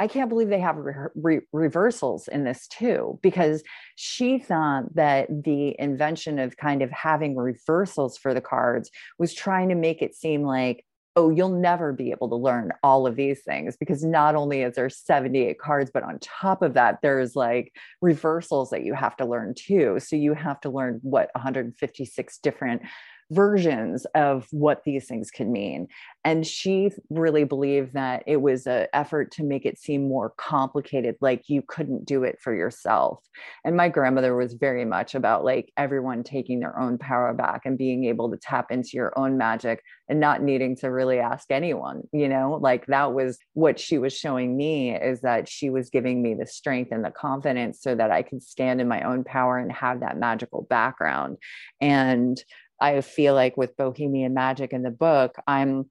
[0.00, 0.78] I can't believe they have
[1.14, 3.62] re- reversals in this too, because
[3.96, 9.68] she thought that the invention of kind of having reversals for the cards was trying
[9.68, 10.86] to make it seem like,
[11.20, 14.74] oh, you'll never be able to learn all of these things because not only is
[14.74, 19.26] there 78 cards, but on top of that, there's like reversals that you have to
[19.26, 19.98] learn too.
[20.00, 22.82] So you have to learn what 156 different
[23.30, 25.88] versions of what these things could mean.
[26.24, 31.16] And she really believed that it was an effort to make it seem more complicated
[31.20, 33.26] like you couldn't do it for yourself.
[33.64, 37.78] And my grandmother was very much about like everyone taking their own power back and
[37.78, 42.02] being able to tap into your own magic and not needing to really ask anyone
[42.12, 42.58] you know?
[42.60, 46.46] Like that was what she was showing me is that she was giving me the
[46.46, 50.00] strength and the confidence so that i could stand in my own power and have
[50.00, 51.36] that magical background.
[51.80, 52.42] And
[52.80, 55.90] I feel like with Bohemian Magic in the book, I'm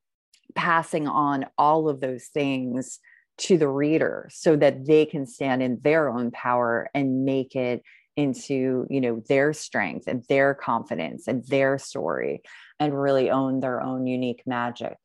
[0.56, 2.99] passing on all of those things
[3.38, 7.84] to the reader so that they can stand in their own power and make it
[8.15, 12.41] into you know their strength and their confidence and their story
[12.80, 14.97] and really own their own unique magic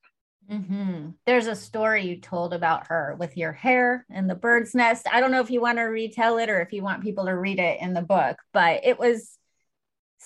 [0.51, 1.11] mm-hmm.
[1.27, 5.21] there's a story you told about her with your hair and the bird's nest i
[5.21, 7.61] don't know if you want to retell it or if you want people to read
[7.61, 9.39] it in the book but it was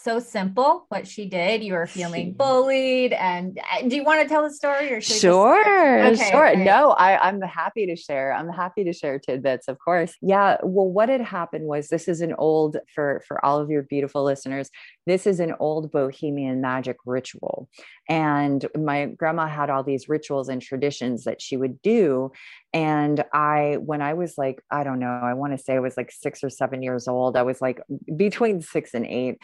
[0.02, 1.62] so simple what she did.
[1.62, 5.62] You were feeling bullied, and uh, do you want to tell the story or sure,
[6.10, 6.22] just...
[6.22, 6.56] okay, sure?
[6.56, 8.32] No, I, I'm happy to share.
[8.32, 10.14] I'm happy to share tidbits, of course.
[10.22, 10.58] Yeah.
[10.62, 14.24] Well, what had happened was this is an old for for all of your beautiful
[14.24, 14.70] listeners.
[15.06, 17.68] This is an old Bohemian magic ritual,
[18.08, 22.32] and my grandma had all these rituals and traditions that she would do.
[22.74, 25.96] And I, when I was like, I don't know, I want to say I was
[25.96, 27.36] like six or seven years old.
[27.36, 27.80] I was like
[28.14, 29.38] between six and eight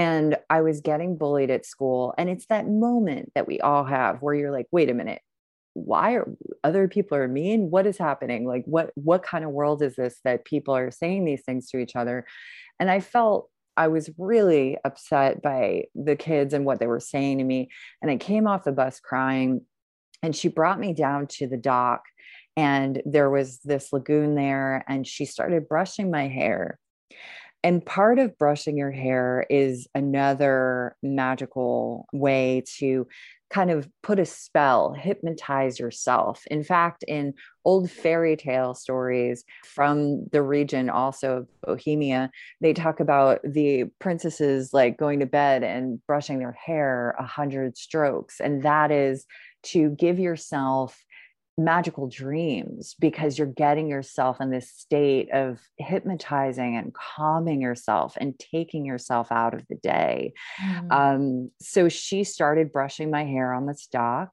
[0.00, 2.14] and I was getting bullied at school.
[2.16, 5.20] And it's that moment that we all have where you're like, wait a minute,
[5.74, 6.26] why are
[6.64, 7.70] other people are mean?
[7.70, 8.46] What is happening?
[8.46, 11.78] Like what what kind of world is this that people are saying these things to
[11.78, 12.24] each other?
[12.78, 17.36] And I felt I was really upset by the kids and what they were saying
[17.36, 17.68] to me.
[18.00, 19.66] And I came off the bus crying.
[20.22, 22.04] And she brought me down to the dock
[22.56, 26.78] and there was this lagoon there and she started brushing my hair
[27.62, 33.06] and part of brushing your hair is another magical way to
[33.50, 36.44] kind of put a spell, hypnotize yourself.
[36.50, 37.34] In fact, in
[37.64, 42.30] old fairy tale stories from the region, also of Bohemia,
[42.60, 47.76] they talk about the princesses like going to bed and brushing their hair a hundred
[47.76, 48.40] strokes.
[48.40, 49.26] And that is
[49.62, 51.04] to give yourself
[51.64, 58.38] magical dreams because you're getting yourself in this state of hypnotizing and calming yourself and
[58.38, 60.32] taking yourself out of the day.
[60.62, 60.92] Mm.
[60.92, 64.30] Um, so she started brushing my hair on the stock.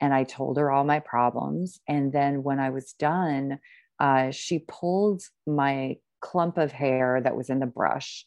[0.00, 1.78] and I told her all my problems.
[1.86, 3.58] And then when I was done,
[3.98, 8.26] uh, she pulled my clump of hair that was in the brush,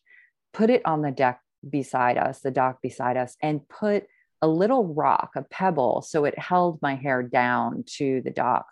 [0.53, 4.05] put it on the deck beside us, the dock beside us, and put
[4.43, 8.65] a little rock, a pebble, so it held my hair down to the dock.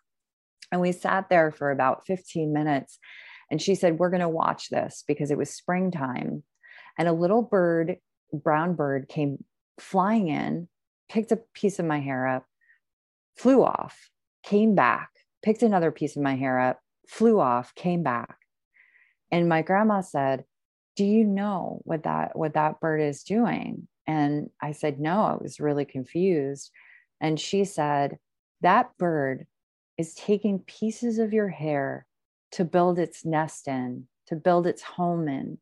[0.70, 3.00] And we sat there for about 15 minutes.
[3.50, 6.44] And she said, We're going to watch this because it was springtime.
[6.98, 7.96] And a little bird,
[8.34, 9.46] brown bird, came
[9.80, 10.68] flying in,
[11.08, 12.46] picked a piece of my hair up,
[13.38, 14.10] flew off,
[14.44, 15.10] came back,
[15.42, 18.36] picked another piece of my hair up, flew off, came back.
[19.32, 20.44] And my grandma said,
[20.98, 25.36] "Do you know what that what that bird is doing?" And I said, "No, I
[25.36, 26.72] was really confused."
[27.20, 28.18] And she said,
[28.62, 29.48] "That bird
[29.98, 32.06] is taking pieces of your hair
[32.52, 35.58] to build its nest in, to build its home in.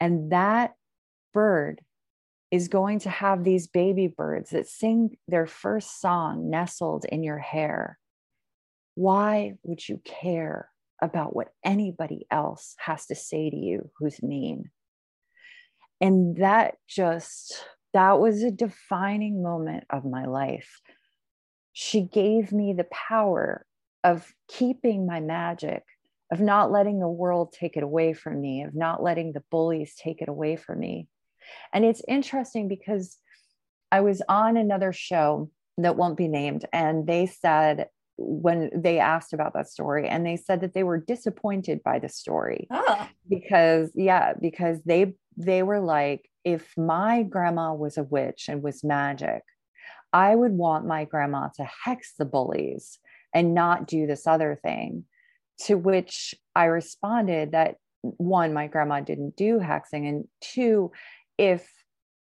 [0.00, 0.74] And that
[1.32, 1.80] bird
[2.50, 7.38] is going to have these baby birds that sing their first song nestled in your
[7.38, 7.98] hair.
[8.94, 10.70] Why would you care
[11.00, 14.70] about what anybody else has to say to you who's mean?
[16.00, 20.80] And that just, that was a defining moment of my life.
[21.72, 23.64] She gave me the power
[24.04, 25.82] of keeping my magic,
[26.30, 29.94] of not letting the world take it away from me, of not letting the bullies
[29.96, 31.08] take it away from me.
[31.72, 33.18] And it's interesting because
[33.90, 37.86] I was on another show that won't be named, and they said,
[38.18, 42.08] when they asked about that story and they said that they were disappointed by the
[42.08, 43.08] story oh.
[43.30, 48.84] because yeah because they they were like if my grandma was a witch and was
[48.84, 49.42] magic
[50.12, 52.98] i would want my grandma to hex the bullies
[53.34, 55.04] and not do this other thing.
[55.66, 60.92] To which i responded that one my grandma didn't do hexing and two
[61.36, 61.68] if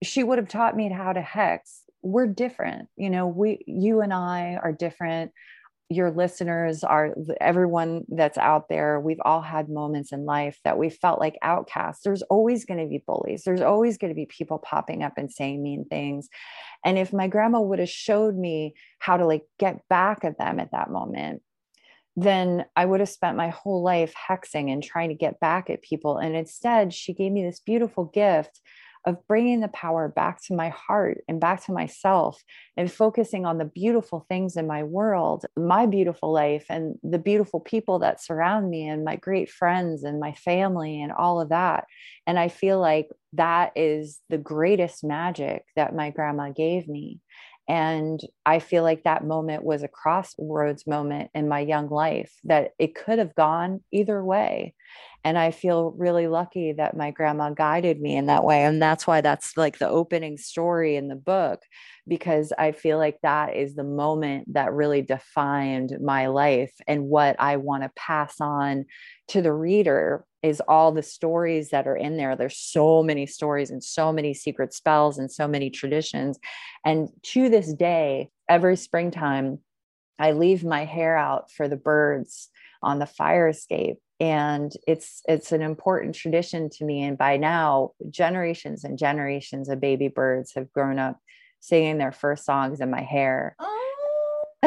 [0.03, 2.89] she would have taught me how to hex we're different.
[2.97, 5.33] You know we you and i are different
[5.91, 10.91] your listeners are everyone that's out there we've all had moments in life that we
[10.91, 12.03] felt like outcasts.
[12.05, 13.43] There's always going to be bullies.
[13.45, 16.29] There's always going to be people popping up and saying mean things.
[16.85, 20.61] And if my grandma would have showed me how to like get back at them
[20.61, 21.43] at that moment
[22.21, 25.83] then I would have spent my whole life hexing and trying to get back at
[25.83, 26.19] people.
[26.19, 28.61] And instead, she gave me this beautiful gift
[29.09, 32.43] of bringing the power back to my heart and back to myself
[32.77, 37.59] and focusing on the beautiful things in my world, my beautiful life, and the beautiful
[37.59, 41.87] people that surround me, and my great friends and my family, and all of that.
[42.27, 47.21] And I feel like that is the greatest magic that my grandma gave me.
[47.69, 52.71] And I feel like that moment was a crossroads moment in my young life that
[52.79, 54.75] it could have gone either way.
[55.23, 58.63] And I feel really lucky that my grandma guided me in that way.
[58.63, 61.61] And that's why that's like the opening story in the book,
[62.07, 67.37] because I feel like that is the moment that really defined my life and what
[67.39, 68.87] I want to pass on
[69.29, 72.37] to the reader is all the stories that are in there.
[72.37, 76.39] There's so many stories and so many secret spells and so many traditions.
[76.85, 79.59] And to this day, every springtime,
[80.19, 82.49] I leave my hair out for the birds
[82.83, 87.93] on the fire escape and it's it's an important tradition to me and by now
[88.11, 91.19] generations and generations of baby birds have grown up
[91.61, 93.75] singing their first songs in my hair oh.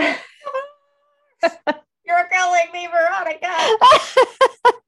[2.05, 3.51] you're calling me veronica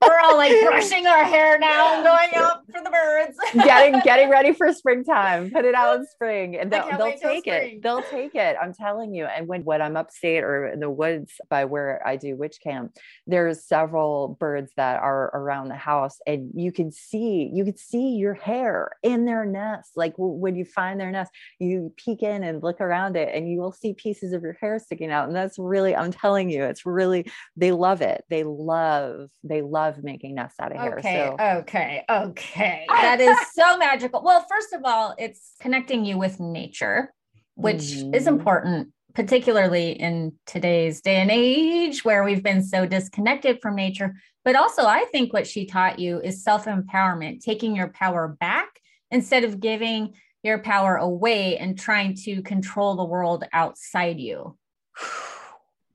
[0.07, 3.37] we're all like brushing our hair now, going out for the birds.
[3.65, 5.51] getting getting ready for springtime.
[5.51, 7.81] Put it out in spring, and they'll, they'll take it.
[7.81, 8.57] They'll take it.
[8.61, 9.25] I'm telling you.
[9.25, 12.97] And when when I'm upstate or in the woods by where I do witch camp,
[13.27, 18.15] there's several birds that are around the house, and you can see you can see
[18.15, 19.91] your hair in their nest.
[19.95, 23.59] Like when you find their nest, you peek in and look around it, and you
[23.59, 25.27] will see pieces of your hair sticking out.
[25.27, 28.23] And that's really, I'm telling you, it's really they love it.
[28.29, 30.99] They love they love making nests out of hair.
[30.99, 31.45] Okay, so.
[31.59, 32.62] okay, okay.
[32.87, 34.21] That is so magical.
[34.23, 37.13] Well, first of all, it's connecting you with nature,
[37.55, 38.13] which mm-hmm.
[38.13, 44.15] is important, particularly in today's day and age where we've been so disconnected from nature.
[44.45, 48.69] But also, I think what she taught you is self empowerment, taking your power back
[49.11, 54.57] instead of giving your power away and trying to control the world outside you.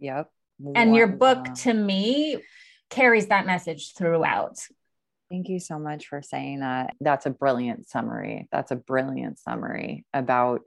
[0.01, 0.31] Yep.
[0.77, 2.39] And your book to me
[2.89, 4.59] carries that message throughout.
[5.31, 6.95] Thank you so much for saying that.
[7.01, 8.49] That's a brilliant summary.
[8.51, 10.63] That's a brilliant summary about,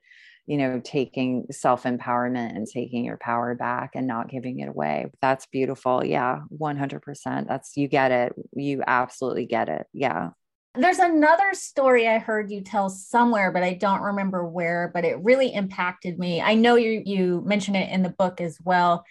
[0.46, 5.08] you know, taking self empowerment and taking your power back and not giving it away.
[5.22, 6.06] That's beautiful.
[6.06, 7.48] Yeah, 100%.
[7.48, 8.34] That's, you get it.
[8.54, 9.88] You absolutely get it.
[9.94, 10.30] Yeah.
[10.76, 15.22] There's another story I heard you tell somewhere, but I don't remember where, but it
[15.22, 16.40] really impacted me.
[16.40, 19.04] I know you you mention it in the book as well,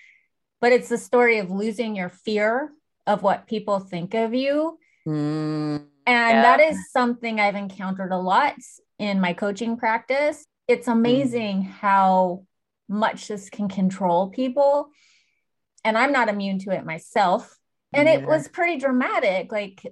[0.62, 2.72] but it's the story of losing your fear
[3.07, 4.78] of what people think of you.
[5.07, 6.42] Mm, and yeah.
[6.42, 8.55] that is something I've encountered a lot
[8.98, 10.44] in my coaching practice.
[10.68, 10.92] It's mm.
[10.92, 11.70] amazing mm.
[11.70, 12.44] how
[12.88, 14.88] much this can control people.
[15.84, 17.57] And I'm not immune to it myself.
[17.92, 18.14] And yeah.
[18.14, 19.51] it was pretty dramatic.
[19.51, 19.84] Like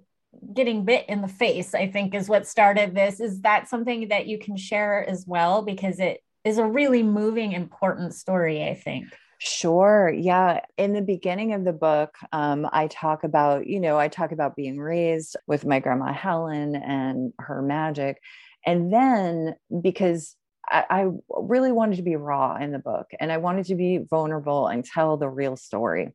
[0.54, 4.26] getting bit in the face i think is what started this is that something that
[4.26, 9.06] you can share as well because it is a really moving important story i think
[9.41, 10.11] Sure.
[10.11, 10.61] Yeah.
[10.76, 14.57] In the beginning of the book, um, I talk about, you know, I talk about
[14.57, 18.18] being raised with my grandma Helen and her magic.
[18.66, 20.34] And then because
[20.68, 23.99] I, I really wanted to be raw in the book and I wanted to be
[24.11, 26.12] vulnerable and tell the real story.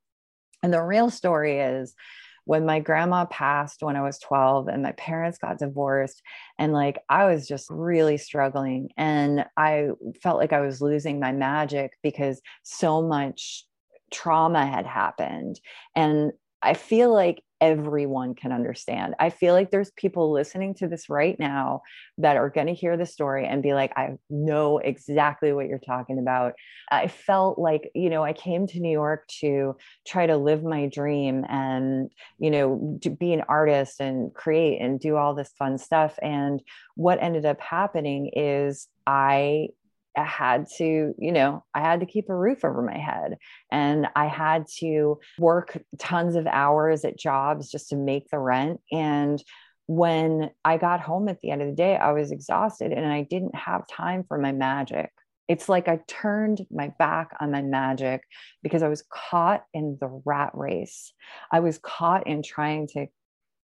[0.62, 1.94] And the real story is
[2.46, 6.22] when my grandma passed when I was 12 and my parents got divorced
[6.60, 9.90] and like I was just really struggling and I
[10.22, 13.66] felt like I was losing my magic because so much
[14.12, 15.60] trauma had happened
[15.96, 16.32] and
[16.62, 19.16] I feel like everyone can understand.
[19.20, 21.82] I feel like there's people listening to this right now
[22.18, 25.80] that are going to hear the story and be like, I know exactly what you're
[25.80, 26.56] talking about.
[26.92, 30.88] I felt like, you know, I came to New York to try to live my
[30.88, 35.78] dream and, you know, to be an artist and create and do all this fun
[35.78, 36.20] stuff.
[36.22, 36.62] And
[36.96, 39.70] what ended up happening is I
[40.16, 43.38] I had to, you know, I had to keep a roof over my head
[43.72, 48.80] and I had to work tons of hours at jobs just to make the rent.
[48.92, 49.44] And
[49.88, 53.24] when I got home at the end of the day, I was exhausted and I
[53.24, 55.10] didn't have time for my magic.
[55.50, 58.22] It's like I turned my back on my magic
[58.62, 61.12] because I was caught in the rat race.
[61.52, 63.08] I was caught in trying to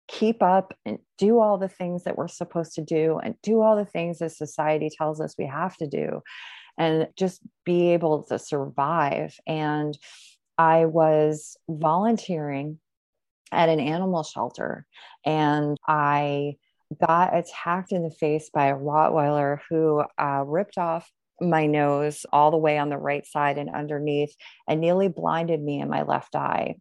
[0.09, 3.77] keep up and do all the things that we're supposed to do and do all
[3.77, 6.21] the things that society tells us we have to do
[6.79, 9.35] and just be able to survive.
[9.47, 9.97] And
[10.57, 12.79] I was volunteering
[13.53, 14.87] at an animal shelter
[15.25, 16.57] and I
[17.01, 22.51] got attacked in the face by a Rottweiler who uh, ripped off my nose all
[22.51, 24.35] the way on the right side and underneath
[24.69, 26.77] and nearly blinded me in my left eye.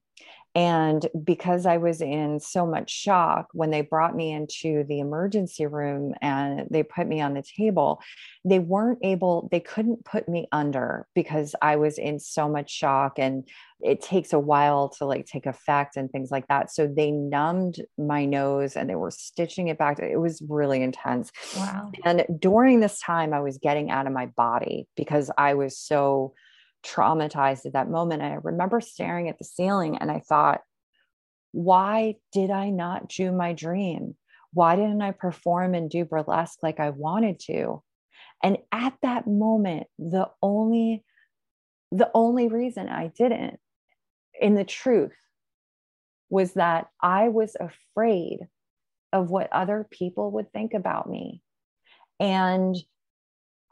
[0.58, 5.68] And because I was in so much shock when they brought me into the emergency
[5.68, 8.02] room and they put me on the table,
[8.44, 13.20] they weren't able, they couldn't put me under because I was in so much shock
[13.20, 13.48] and
[13.82, 16.72] it takes a while to like take effect and things like that.
[16.72, 20.00] So they numbed my nose and they were stitching it back.
[20.00, 21.32] It was really intense.
[21.56, 21.92] Wow.
[22.04, 26.34] And during this time, I was getting out of my body because I was so
[26.86, 28.22] traumatized at that moment.
[28.22, 30.62] And I remember staring at the ceiling and I thought,
[31.52, 34.16] why did I not do my dream?
[34.54, 37.84] Why didn't I perform and do burlesque like I wanted to?
[38.44, 41.04] And at that moment, the only
[41.92, 43.60] the only reason I didn't
[44.40, 45.16] in the truth
[46.30, 48.40] was that I was afraid
[49.14, 51.42] of what other people would think about me.
[52.20, 52.76] And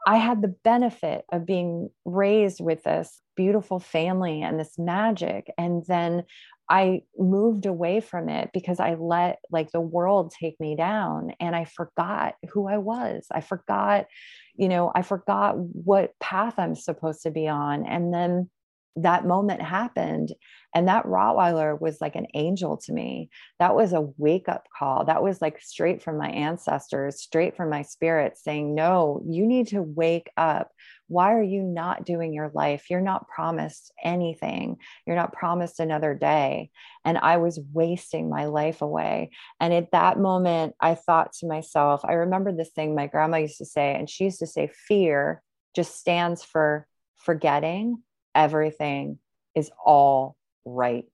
[0.06, 5.52] I had the benefit of being raised with this beautiful family and this magic.
[5.58, 6.24] And then
[6.70, 11.54] I moved away from it because I let like the world take me down and
[11.54, 13.26] I forgot who I was.
[13.32, 14.06] I forgot,
[14.54, 17.84] you know, I forgot what path I'm supposed to be on.
[17.84, 18.48] And then
[18.96, 20.32] that moment happened
[20.74, 23.30] and that rottweiler was like an angel to me.
[23.58, 25.04] That was a wake up call.
[25.04, 29.68] That was like straight from my ancestors straight from my spirit saying no you need
[29.68, 30.70] to wake up.
[31.08, 32.90] Why are you not doing your life?
[32.90, 34.78] You're not promised anything.
[35.06, 36.70] You're not promised another day.
[37.04, 39.30] And i was wasting my life away.
[39.60, 43.58] And at that moment i thought to myself i remember this thing my grandma used
[43.58, 45.42] to say and she used to say fear
[45.74, 46.86] just stands for
[47.16, 48.02] forgetting
[48.36, 49.18] everything
[49.54, 51.04] is all right.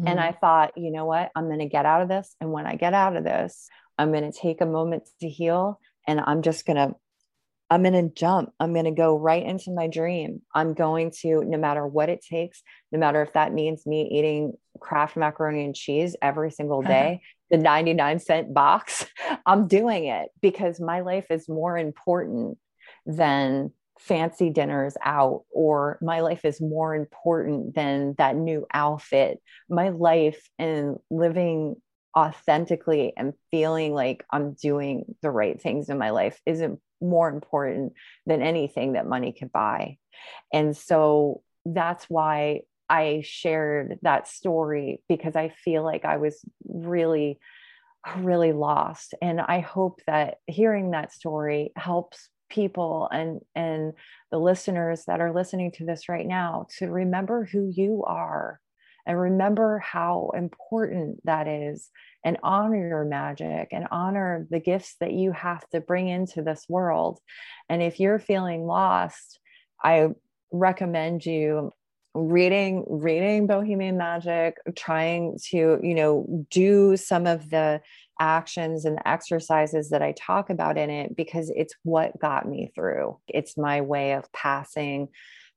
[0.00, 0.08] Mm-hmm.
[0.08, 1.30] And I thought, you know what?
[1.36, 2.34] I'm going to get out of this.
[2.40, 3.68] And when I get out of this,
[3.98, 5.78] I'm going to take a moment to heal
[6.08, 6.96] and I'm just going to
[7.72, 8.52] I'm going to jump.
[8.60, 10.42] I'm going to go right into my dream.
[10.54, 14.52] I'm going to, no matter what it takes, no matter if that means me eating
[14.78, 19.06] Kraft macaroni and cheese every single day, the 99 cent box,
[19.46, 22.58] I'm doing it because my life is more important
[23.06, 23.72] than
[24.02, 29.40] fancy dinners out or my life is more important than that new outfit
[29.70, 31.76] my life and living
[32.16, 37.92] authentically and feeling like i'm doing the right things in my life isn't more important
[38.26, 39.96] than anything that money could buy
[40.52, 47.38] and so that's why i shared that story because i feel like i was really
[48.16, 49.14] really lost.
[49.22, 53.94] And I hope that hearing that story helps people and and
[54.30, 58.60] the listeners that are listening to this right now to remember who you are
[59.06, 61.90] and remember how important that is
[62.24, 66.64] and honor your magic and honor the gifts that you have to bring into this
[66.68, 67.18] world.
[67.68, 69.40] And if you're feeling lost
[69.82, 70.08] i
[70.52, 71.72] recommend you
[72.14, 77.80] reading reading bohemian magic trying to you know do some of the
[78.20, 83.18] actions and exercises that i talk about in it because it's what got me through.
[83.26, 85.08] It's my way of passing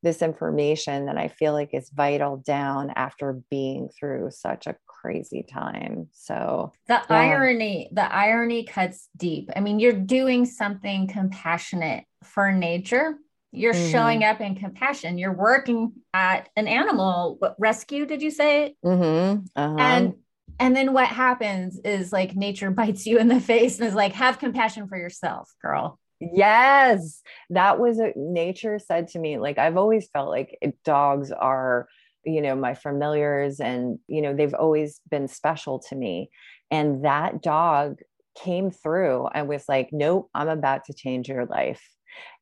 [0.02, 5.44] this information that i feel like is vital down after being through such a crazy
[5.44, 6.08] time.
[6.14, 7.16] So the yeah.
[7.16, 9.52] irony the irony cuts deep.
[9.56, 13.16] I mean you're doing something compassionate for nature
[13.56, 13.92] you're mm-hmm.
[13.92, 15.18] showing up in compassion.
[15.18, 17.40] You're working at an animal.
[17.58, 19.46] Rescue did you say mm-hmm.
[19.56, 19.76] uh-huh.
[19.78, 20.14] and
[20.60, 24.14] and then what happens is like nature bites you in the face and is like
[24.14, 26.00] have compassion for yourself girl.
[26.20, 27.22] Yes.
[27.50, 31.88] That was a nature said to me like i've always felt like dogs are
[32.24, 36.30] you know my familiars and you know they've always been special to me.
[36.72, 38.00] And that dog
[38.36, 41.82] came through and was like nope i'm about to change your life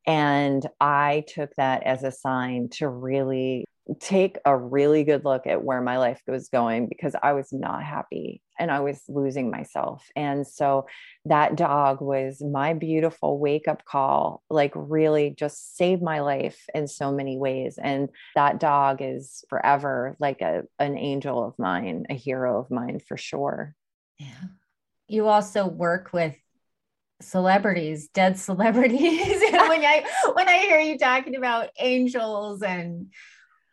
[0.05, 3.65] and I took that as a sign to really
[3.99, 7.83] take a really good look at where my life was going because I was not
[7.83, 10.05] happy and I was losing myself.
[10.15, 10.87] And so
[11.25, 16.87] that dog was my beautiful wake up call, like really just saved my life in
[16.87, 17.77] so many ways.
[17.81, 22.99] And that dog is forever like a, an angel of mine, a hero of mine
[23.05, 23.75] for sure.
[24.17, 24.27] Yeah.
[25.07, 26.35] You also work with
[27.21, 29.43] celebrities, dead celebrities.
[29.73, 30.03] When I
[30.33, 33.07] when I hear you talking about angels and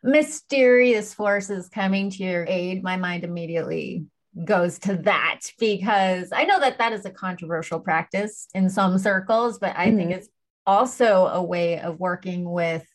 [0.03, 4.05] mysterious forces coming to your aid, my mind immediately
[4.45, 9.59] goes to that because I know that that is a controversial practice in some circles,
[9.59, 9.97] but I mm-hmm.
[9.97, 10.29] think it's
[10.65, 12.85] also a way of working with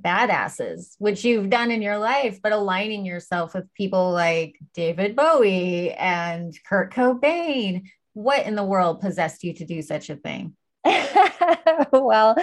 [0.00, 5.92] badasses, which you've done in your life, but aligning yourself with people like David Bowie
[5.92, 10.54] and Kurt Cobain, what in the world possessed you to do such a thing?
[11.92, 12.36] well,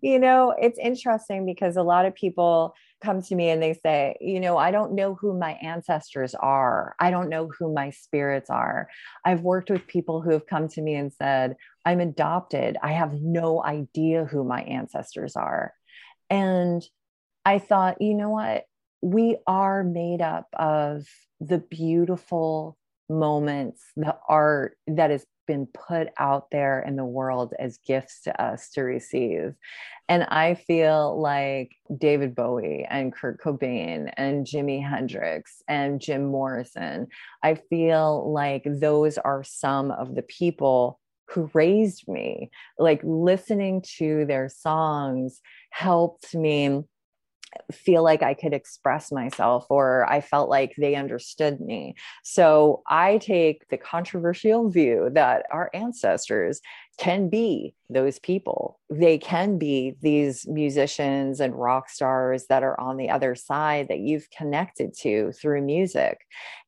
[0.00, 4.16] you know, it's interesting because a lot of people come to me and they say,
[4.20, 6.94] you know, I don't know who my ancestors are.
[6.98, 8.88] I don't know who my spirits are.
[9.24, 12.78] I've worked with people who have come to me and said, I'm adopted.
[12.82, 15.74] I have no idea who my ancestors are.
[16.30, 16.82] And
[17.44, 18.64] I thought, you know what?
[19.02, 21.06] We are made up of
[21.40, 22.78] the beautiful
[23.08, 28.42] moments, the art that has been put out there in the world as gifts to
[28.42, 29.54] us to receive.
[30.08, 37.06] And I feel like David Bowie and Kurt Cobain and Jimi Hendrix and Jim Morrison,
[37.42, 42.50] I feel like those are some of the people who raised me.
[42.78, 45.40] Like listening to their songs
[45.70, 46.82] helped me
[47.70, 51.94] feel like I could express myself or I felt like they understood me.
[52.22, 56.60] So I take the controversial view that our ancestors
[56.98, 58.78] can be those people.
[58.90, 64.00] They can be these musicians and rock stars that are on the other side that
[64.00, 66.20] you've connected to through music.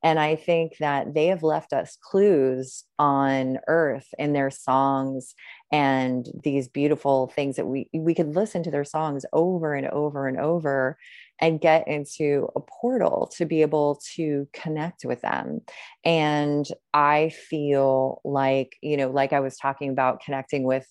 [0.03, 5.35] And I think that they have left us clues on earth in their songs
[5.75, 10.29] and these beautiful things that we we could listen to their songs over and over
[10.29, 10.97] and over
[11.41, 15.63] and get into a portal to be able to connect with them.
[16.05, 20.87] And I feel like, you know, like I was talking about connecting with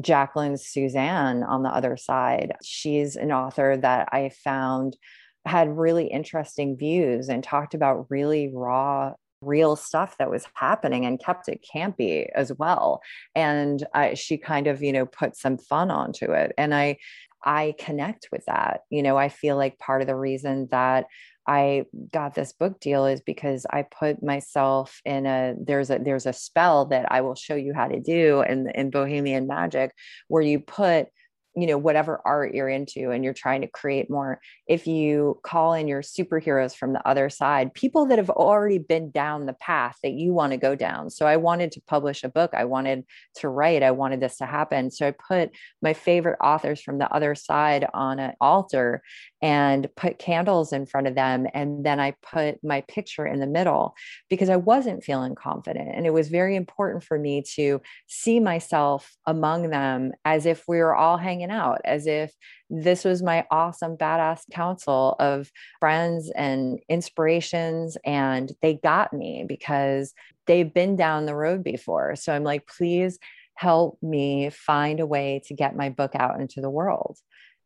[0.00, 2.54] Jacqueline Susann on the other side.
[2.64, 4.96] She's an author that I found
[5.44, 9.12] had really interesting views and talked about really raw
[9.44, 13.00] real stuff that was happening and kept it campy as well
[13.34, 16.96] and I, she kind of you know put some fun onto it and i
[17.44, 18.84] I connect with that.
[18.90, 21.06] You know, I feel like part of the reason that
[21.46, 26.26] I got this book deal is because I put myself in a there's a there's
[26.26, 29.92] a spell that I will show you how to do in in Bohemian Magic
[30.28, 31.08] where you put
[31.56, 35.74] you know whatever art you're into and you're trying to create more if you call
[35.74, 39.96] in your superheroes from the other side people that have already been down the path
[40.02, 41.10] that you want to go down.
[41.10, 43.04] So i wanted to publish a book i wanted
[43.36, 44.90] to write i wanted this to happen.
[44.90, 45.50] So i put
[45.82, 49.02] my favorite authors from the other side on an altar
[49.44, 53.46] and put candles in front of them and then i put my picture in the
[53.46, 53.94] middle
[54.30, 59.14] because i wasn't feeling confident and it was very important for me to see myself
[59.26, 62.32] among them as if we were all hanging out as if
[62.70, 70.14] this was my awesome badass council of friends and inspirations and they got me because
[70.46, 72.16] they've been down the road before.
[72.16, 73.18] So i'm like please
[73.56, 77.18] help me find a way to get my book out into the world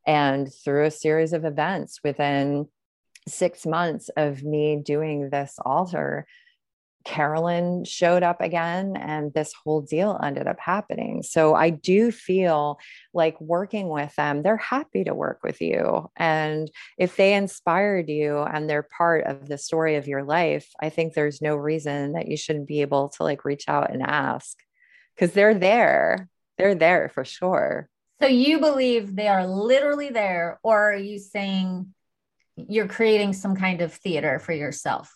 [0.08, 2.66] and through a series of events within
[3.28, 6.26] six months of me doing this altar
[7.08, 11.22] Carolyn showed up again and this whole deal ended up happening.
[11.22, 12.78] So I do feel
[13.14, 16.10] like working with them, they're happy to work with you.
[16.16, 20.90] And if they inspired you and they're part of the story of your life, I
[20.90, 24.58] think there's no reason that you shouldn't be able to like reach out and ask
[25.14, 26.28] because they're there.
[26.58, 27.88] They're there for sure.
[28.20, 31.94] So you believe they are literally there, or are you saying
[32.56, 35.12] you're creating some kind of theater for yourself?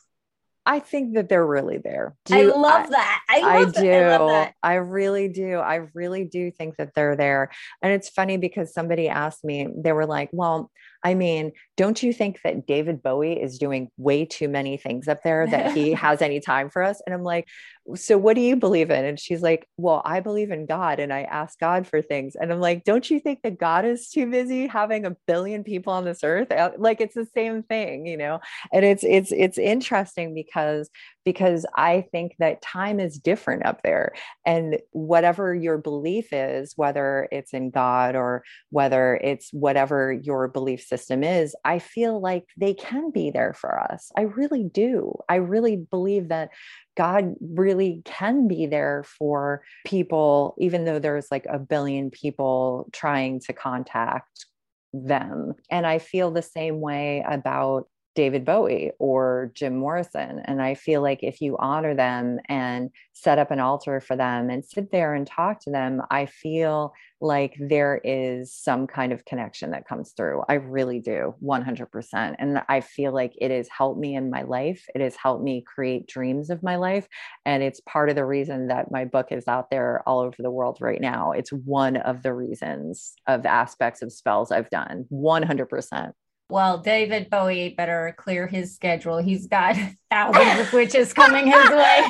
[0.64, 2.14] I think that they're really there.
[2.26, 3.20] Do, I love I, that.
[3.28, 3.92] I, love I do.
[3.92, 5.56] I, I, really do.
[5.56, 7.50] I really do think that they're there.
[7.82, 10.70] And it's funny because somebody asked me, they were like, well,
[11.02, 15.24] I mean, don't you think that David Bowie is doing way too many things up
[15.24, 17.02] there that he has any time for us?
[17.04, 17.48] And I'm like,
[17.96, 19.04] so what do you believe in?
[19.04, 22.36] And she's like, well, I believe in God and I ask God for things.
[22.36, 25.92] And I'm like, don't you think that God is too busy having a billion people
[25.92, 26.52] on this earth?
[26.52, 28.40] Uh, like it's the same thing, you know?
[28.72, 30.90] And it's it's it's interesting because
[31.24, 34.12] because I think that time is different up there.
[34.44, 40.82] And whatever your belief is, whether it's in God or whether it's whatever your belief
[40.82, 44.10] system is, I feel like they can be there for us.
[44.16, 45.14] I really do.
[45.28, 46.50] I really believe that
[46.96, 53.40] God really can be there for people, even though there's like a billion people trying
[53.40, 54.46] to contact
[54.92, 55.54] them.
[55.70, 60.40] And I feel the same way about David Bowie or Jim Morrison.
[60.44, 64.50] And I feel like if you honor them and set up an altar for them
[64.50, 69.24] and sit there and talk to them, I feel like there is some kind of
[69.24, 70.42] connection that comes through.
[70.48, 72.34] I really do, 100%.
[72.38, 74.84] And I feel like it has helped me in my life.
[74.94, 77.06] It has helped me create dreams of my life.
[77.46, 80.50] And it's part of the reason that my book is out there all over the
[80.50, 81.32] world right now.
[81.32, 86.12] It's one of the reasons of aspects of spells I've done, 100%
[86.52, 89.16] well, David Bowie better clear his schedule.
[89.16, 89.74] He's got
[90.10, 92.02] thousands of witches coming his way.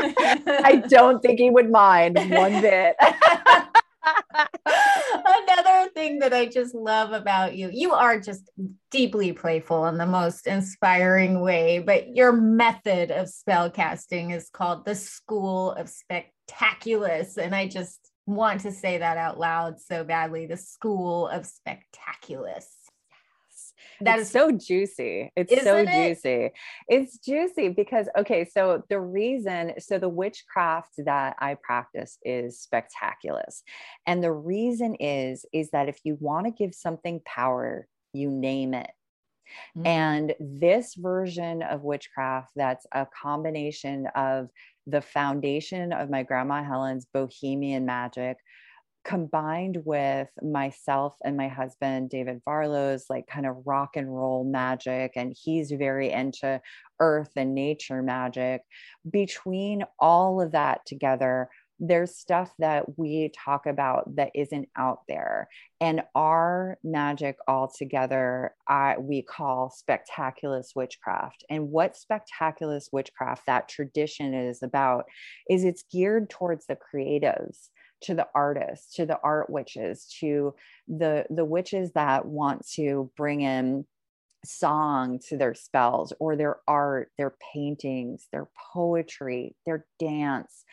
[0.00, 2.96] I don't think he would mind one bit.
[4.64, 8.48] Another thing that I just love about you, you are just
[8.90, 14.86] deeply playful in the most inspiring way, but your method of spell casting is called
[14.86, 17.36] the School of Spectaculus.
[17.36, 22.77] And I just want to say that out loud so badly the School of Spectaculus.
[24.00, 25.32] That it's is so juicy.
[25.36, 26.50] It's so juicy.
[26.88, 33.62] It's juicy because okay, so the reason, so the witchcraft that I practice is Spectaculus.
[34.06, 38.74] And the reason is is that if you want to give something power, you name
[38.74, 38.90] it.
[39.76, 39.86] Mm-hmm.
[39.86, 44.48] And this version of witchcraft that's a combination of
[44.86, 48.38] the foundation of my grandma Helen's bohemian magic
[49.04, 55.12] combined with myself and my husband david varlow's like kind of rock and roll magic
[55.16, 56.60] and he's very into
[57.00, 58.62] earth and nature magic
[59.10, 61.48] between all of that together
[61.80, 65.48] there's stuff that we talk about that isn't out there.
[65.80, 71.44] And our magic all together I, we call Spectaculus witchcraft.
[71.48, 75.04] And what Spectaculus witchcraft that tradition is about
[75.48, 77.68] is it's geared towards the creatives
[78.02, 80.54] to the artists to the art witches to
[80.86, 83.84] the the witches that want to bring in
[84.44, 90.64] song to their spells or their art their paintings their poetry their dance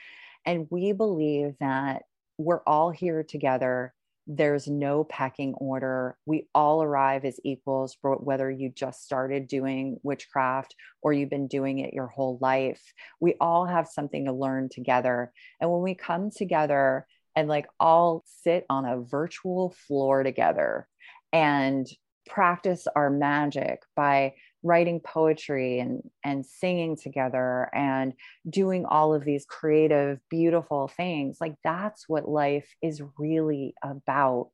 [0.45, 2.03] and we believe that
[2.37, 3.93] we're all here together
[4.27, 6.17] there's no pecking order.
[6.25, 11.79] We all arrive as equals, whether you just started doing witchcraft or you've been doing
[11.79, 12.81] it your whole life.
[13.19, 15.31] We all have something to learn together.
[15.61, 17.05] And when we come together
[17.35, 20.87] and like all sit on a virtual floor together
[21.33, 21.87] and
[22.27, 24.33] practice our magic by
[24.63, 28.13] writing poetry and and singing together and
[28.49, 31.37] doing all of these creative beautiful things.
[31.39, 34.49] Like that's what life is really about.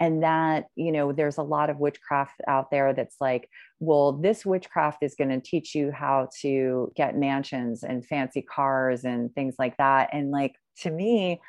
[0.00, 4.44] And that you know there's a lot of witchcraft out there that's like well this
[4.44, 9.54] witchcraft is going to teach you how to get mansions and fancy cars and things
[9.58, 10.10] like that.
[10.12, 11.40] And like to me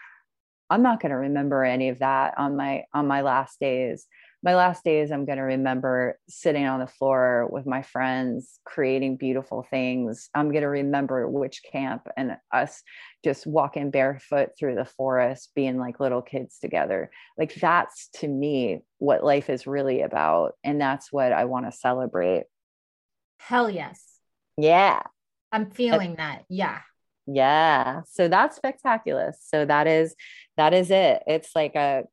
[0.69, 4.07] i'm not going to remember any of that on my on my last days
[4.43, 9.15] my last days, I'm going to remember sitting on the floor with my friends, creating
[9.15, 10.29] beautiful things.
[10.35, 12.83] I'm going to remember witch camp and us
[13.23, 17.09] just walking barefoot through the forest, being like little kids together.
[17.37, 20.55] Like that's to me what life is really about.
[20.61, 22.43] And that's what I want to celebrate.
[23.37, 24.03] Hell yes.
[24.57, 25.03] Yeah.
[25.53, 26.43] I'm feeling that.
[26.49, 26.81] Yeah.
[27.25, 28.01] Yeah.
[28.09, 29.35] So that's Spectaculus.
[29.41, 30.15] So that is
[30.57, 31.23] that is it.
[31.27, 32.03] It's like a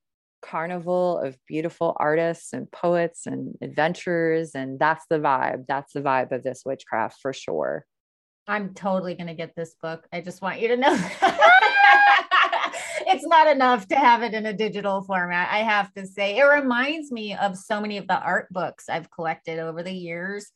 [0.42, 5.66] carnival of beautiful artists and poets and adventurers and that's the vibe.
[5.66, 7.84] That's the vibe of this witchcraft for sure.
[8.46, 10.06] I'm totally going to get this book.
[10.12, 10.94] I just want you to know.
[13.06, 15.48] it's not enough to have it in a digital format.
[15.50, 19.10] I have to say, it reminds me of so many of the art books I've
[19.10, 20.50] collected over the years.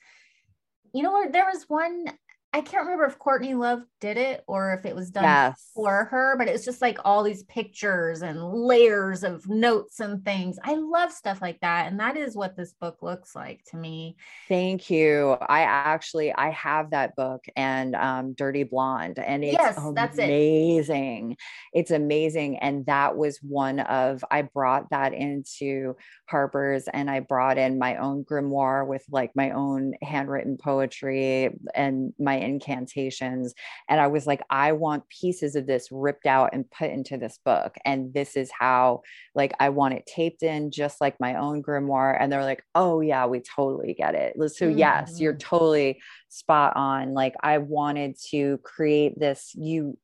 [0.92, 2.06] You know, there was one
[2.54, 5.72] I can't remember if Courtney Love did it or if it was done yes.
[5.74, 10.56] for her, but it's just like all these pictures and layers of notes and things.
[10.62, 11.88] I love stuff like that.
[11.88, 14.14] And that is what this book looks like to me.
[14.46, 15.32] Thank you.
[15.48, 19.18] I actually I have that book and um, Dirty Blonde.
[19.18, 21.32] And it's yes, that's amazing.
[21.32, 21.38] It.
[21.80, 22.58] It's amazing.
[22.58, 25.96] And that was one of I brought that into
[26.30, 32.12] Harper's and I brought in my own grimoire with like my own handwritten poetry and
[32.16, 33.54] my incantations.
[33.88, 37.38] And I was like, I want pieces of this ripped out and put into this
[37.44, 37.76] book.
[37.84, 39.02] And this is how,
[39.34, 42.16] like, I want it taped in just like my own grimoire.
[42.18, 44.34] And they're like, oh, yeah, we totally get it.
[44.52, 44.78] So, mm-hmm.
[44.78, 45.56] yes, you're mm-hmm.
[45.56, 47.14] totally spot on.
[47.14, 49.52] Like, I wanted to create this.
[49.54, 49.98] You,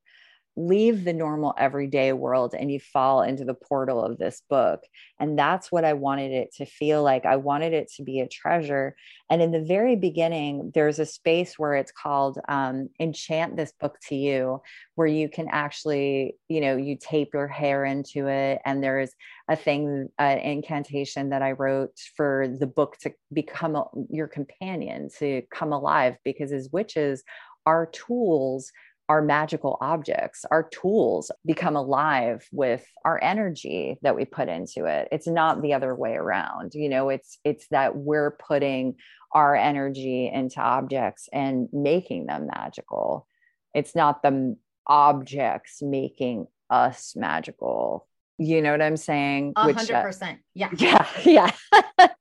[0.57, 4.82] leave the normal everyday world and you fall into the portal of this book.
[5.18, 7.24] And that's what I wanted it to feel like.
[7.24, 8.96] I wanted it to be a treasure.
[9.30, 13.98] And in the very beginning, there's a space where it's called um, Enchant This Book
[14.09, 14.61] to You,
[14.96, 18.61] where you can actually, you know, you tape your hair into it.
[18.64, 19.12] And there's
[19.48, 25.09] a thing, an incantation that I wrote for the book to become a, your companion,
[25.18, 27.22] to come alive, because as witches,
[27.66, 28.72] our tools
[29.11, 35.08] our magical objects, our tools become alive with our energy that we put into it.
[35.11, 36.74] It's not the other way around.
[36.74, 38.94] You know, it's it's that we're putting
[39.32, 43.26] our energy into objects and making them magical.
[43.74, 44.56] It's not the
[44.86, 48.06] objects making us magical.
[48.38, 49.54] You know what I'm saying?
[49.56, 50.38] Uh, A hundred percent.
[50.54, 50.70] Yeah.
[50.78, 51.04] Yeah.
[51.24, 51.50] Yeah.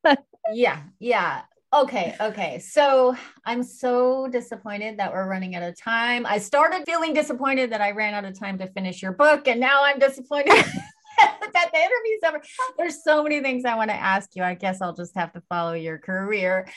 [0.52, 0.82] yeah.
[0.98, 1.42] Yeah.
[1.72, 2.58] Okay, okay.
[2.58, 3.16] So
[3.46, 6.26] I'm so disappointed that we're running out of time.
[6.26, 9.60] I started feeling disappointed that I ran out of time to finish your book, and
[9.60, 10.52] now I'm disappointed
[11.20, 12.42] that the interview's over.
[12.78, 14.44] There's so many things I want to ask you.
[14.44, 16.68] I guess I'll just have to follow your career.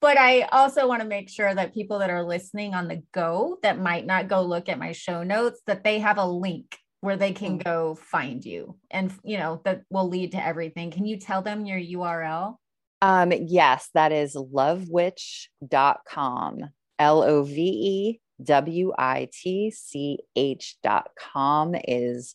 [0.00, 3.58] But I also want to make sure that people that are listening on the go
[3.62, 7.16] that might not go look at my show notes, that they have a link where
[7.16, 7.64] they can mm.
[7.64, 10.90] go find you and you know that will lead to everything.
[10.90, 12.56] Can you tell them your URL?
[13.04, 16.70] Um, yes, that is lovewitch.com.
[16.98, 22.34] L O V E W I T C H dot com is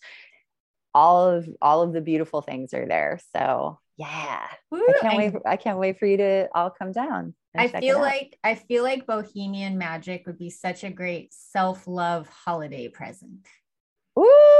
[0.93, 3.19] all of all of the beautiful things are there.
[3.35, 4.45] So yeah.
[4.69, 5.33] Woo, I can't I, wait.
[5.43, 7.33] I can't wait for you to all come down.
[7.57, 12.89] I feel like I feel like Bohemian Magic would be such a great self-love holiday
[12.89, 13.47] present.
[14.19, 14.58] Ooh,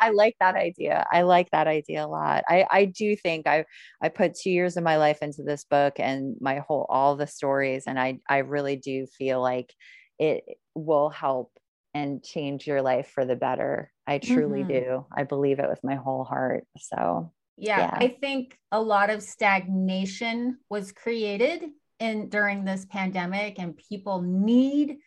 [0.00, 1.06] I like that idea.
[1.10, 2.44] I like that idea a lot.
[2.48, 3.64] I, I do think I
[4.02, 7.26] I put two years of my life into this book and my whole all the
[7.26, 9.72] stories, and I I really do feel like
[10.18, 10.44] it
[10.74, 11.52] will help
[11.94, 13.90] and change your life for the better.
[14.06, 14.68] I truly mm-hmm.
[14.68, 15.06] do.
[15.16, 16.64] I believe it with my whole heart.
[16.78, 21.64] So yeah, yeah, I think a lot of stagnation was created
[21.98, 24.98] in during this pandemic, and people need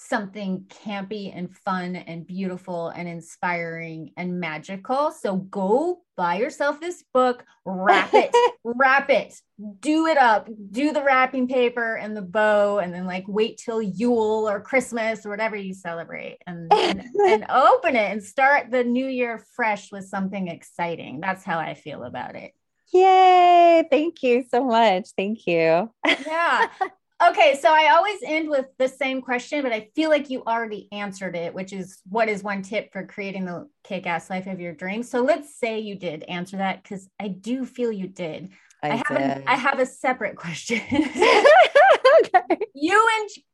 [0.00, 5.10] something campy and fun and beautiful and inspiring and magical.
[5.10, 8.30] So go buy yourself this book, wrap it,
[8.64, 9.34] wrap it,
[9.80, 13.82] do it up, do the wrapping paper and the bow, and then like wait till
[13.82, 18.84] Yule or Christmas or whatever you celebrate and, and, and open it and start the
[18.84, 21.18] new year fresh with something exciting.
[21.20, 22.52] That's how I feel about it.
[22.94, 23.86] Yay.
[23.90, 25.08] Thank you so much.
[25.16, 25.90] Thank you.
[26.24, 26.68] yeah.
[27.20, 30.88] Okay, so I always end with the same question, but I feel like you already
[30.92, 34.60] answered it, which is what is one tip for creating the kick ass life of
[34.60, 35.10] your dreams?
[35.10, 38.50] So let's say you did answer that because I do feel you did.
[38.84, 40.80] I, I have a, I have a separate question.
[40.90, 42.58] okay.
[42.74, 43.08] You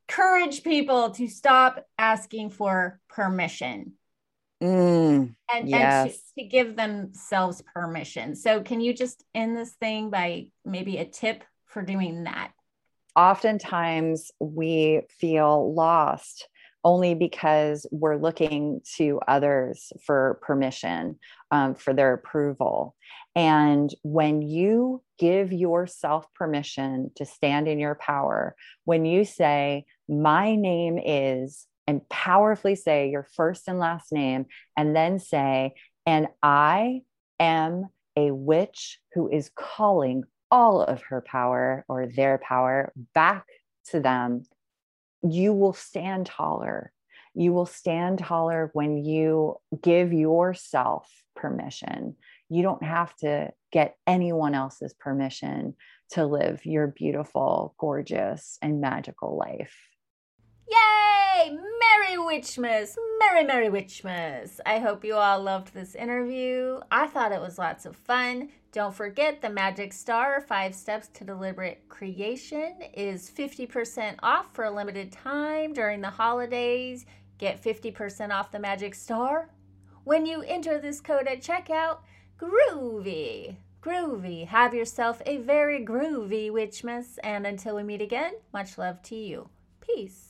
[0.07, 3.93] encourage people to stop asking for permission.
[4.61, 6.03] Mm, and, yes.
[6.03, 8.35] and to, to give themselves permission.
[8.35, 12.51] So, can you just end this thing by maybe a tip for doing that?
[13.15, 16.47] Oftentimes we feel lost
[16.85, 21.17] only because we're looking to others for permission,
[21.49, 22.95] um, for their approval.
[23.35, 28.55] And when you give yourself permission to stand in your power,
[28.85, 34.45] when you say, My name is, and powerfully say your first and last name,
[34.77, 35.73] and then say,
[36.05, 37.01] And I
[37.39, 40.23] am a witch who is calling
[40.55, 43.45] all of her power or their power back
[43.83, 44.45] to them
[45.21, 46.93] you will stand taller.
[47.33, 52.15] You will stand taller when you give yourself permission.
[52.47, 55.75] You don't have to get anyone else's permission
[56.11, 59.75] to live your beautiful, gorgeous, and magical life.
[60.69, 61.51] Yay!
[61.51, 62.95] Merry Witchmas!
[63.19, 64.59] Merry, Merry Witchmas!
[64.65, 66.79] I hope you all loved this interview.
[66.91, 68.49] I thought it was lots of fun.
[68.75, 74.69] Don't forget the Magic Star Five Steps to Deliberate Creation is 50% off for a
[74.69, 77.05] limited time during the holidays.
[77.37, 79.49] Get 50% off the Magic Star
[80.03, 81.99] when you enter this code at checkout.
[82.37, 83.55] Groovy!
[83.81, 84.45] Groovy.
[84.45, 87.17] Have yourself a very groovy Witchmas.
[87.23, 89.47] And until we meet again, much love to you.
[89.79, 90.24] Peace.